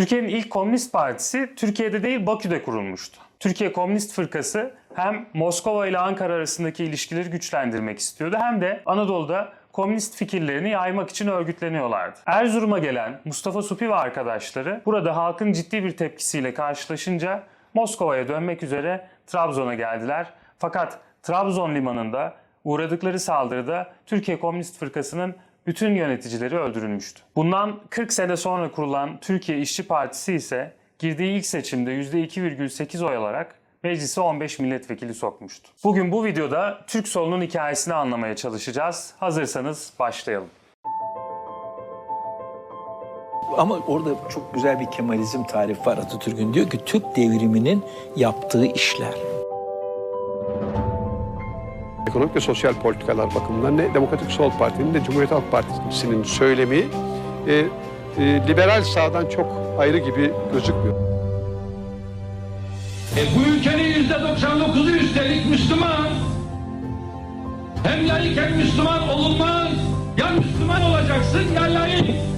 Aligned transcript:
Türkiye'nin 0.00 0.28
ilk 0.28 0.50
Komünist 0.50 0.92
Partisi 0.92 1.54
Türkiye'de 1.56 2.02
değil 2.02 2.26
Bakü'de 2.26 2.62
kurulmuştu. 2.62 3.20
Türkiye 3.40 3.72
Komünist 3.72 4.12
Fırkası 4.12 4.74
hem 4.94 5.26
Moskova 5.34 5.86
ile 5.86 5.98
Ankara 5.98 6.34
arasındaki 6.34 6.84
ilişkileri 6.84 7.30
güçlendirmek 7.30 7.98
istiyordu 7.98 8.36
hem 8.40 8.60
de 8.60 8.82
Anadolu'da 8.86 9.52
komünist 9.72 10.16
fikirlerini 10.16 10.70
yaymak 10.70 11.10
için 11.10 11.28
örgütleniyorlardı. 11.28 12.18
Erzurum'a 12.26 12.78
gelen 12.78 13.20
Mustafa 13.24 13.62
Supi 13.62 13.90
ve 13.90 13.94
arkadaşları 13.94 14.80
burada 14.86 15.16
halkın 15.16 15.52
ciddi 15.52 15.84
bir 15.84 15.96
tepkisiyle 15.96 16.54
karşılaşınca 16.54 17.42
Moskova'ya 17.74 18.28
dönmek 18.28 18.62
üzere 18.62 19.08
Trabzon'a 19.26 19.74
geldiler. 19.74 20.26
Fakat 20.58 20.98
Trabzon 21.22 21.74
limanında 21.74 22.34
uğradıkları 22.64 23.20
saldırıda 23.20 23.92
Türkiye 24.06 24.40
Komünist 24.40 24.78
Fırkası'nın 24.78 25.34
bütün 25.66 25.94
yöneticileri 25.94 26.58
öldürülmüştü. 26.58 27.20
Bundan 27.36 27.80
40 27.90 28.12
sene 28.12 28.36
sonra 28.36 28.72
kurulan 28.72 29.20
Türkiye 29.20 29.58
İşçi 29.58 29.86
Partisi 29.86 30.34
ise 30.34 30.72
girdiği 30.98 31.38
ilk 31.38 31.46
seçimde 31.46 31.90
%2,8 31.90 33.06
oy 33.06 33.16
alarak 33.16 33.54
meclise 33.82 34.20
15 34.20 34.58
milletvekili 34.58 35.14
sokmuştu. 35.14 35.70
Bugün 35.84 36.12
bu 36.12 36.24
videoda 36.24 36.84
Türk 36.86 37.08
solunun 37.08 37.42
hikayesini 37.42 37.94
anlamaya 37.94 38.36
çalışacağız. 38.36 39.14
Hazırsanız 39.20 39.92
başlayalım. 39.98 40.48
Ama 43.56 43.78
orada 43.78 44.10
çok 44.28 44.54
güzel 44.54 44.80
bir 44.80 44.90
Kemalizm 44.90 45.44
tarifi 45.44 45.86
var 45.86 45.98
Atatürk'ün. 45.98 46.54
Diyor 46.54 46.70
ki 46.70 46.78
Türk 46.84 47.16
devriminin 47.16 47.84
yaptığı 48.16 48.66
işler. 48.66 49.14
Ekonomik 52.10 52.36
ve 52.36 52.40
sosyal 52.40 52.74
politikalar 52.74 53.34
bakımından 53.34 53.76
ne 53.76 53.94
Demokratik 53.94 54.30
Sol 54.30 54.50
Parti'nin 54.58 54.94
ne 54.94 55.04
Cumhuriyet 55.04 55.30
Halk 55.30 55.50
Partisi'nin 55.50 56.22
söylemi 56.22 56.76
e, 56.76 57.54
e, 57.54 57.66
liberal 58.48 58.82
sağdan 58.82 59.28
çok 59.28 59.46
ayrı 59.78 59.98
gibi 59.98 60.32
gözükmüyor. 60.52 60.94
E, 63.16 63.20
bu 63.36 63.50
ülkenin 63.50 63.84
yüzde 63.84 64.14
99'u 64.14 64.90
üstelik 64.90 65.46
Müslüman. 65.46 66.08
Hem 67.82 68.08
layık 68.08 68.38
hem 68.38 68.56
Müslüman 68.56 69.08
olunmaz. 69.08 69.68
Ya 70.18 70.30
Müslüman 70.30 70.82
olacaksın 70.82 71.42
ya 71.54 71.62
layık. 71.62 72.29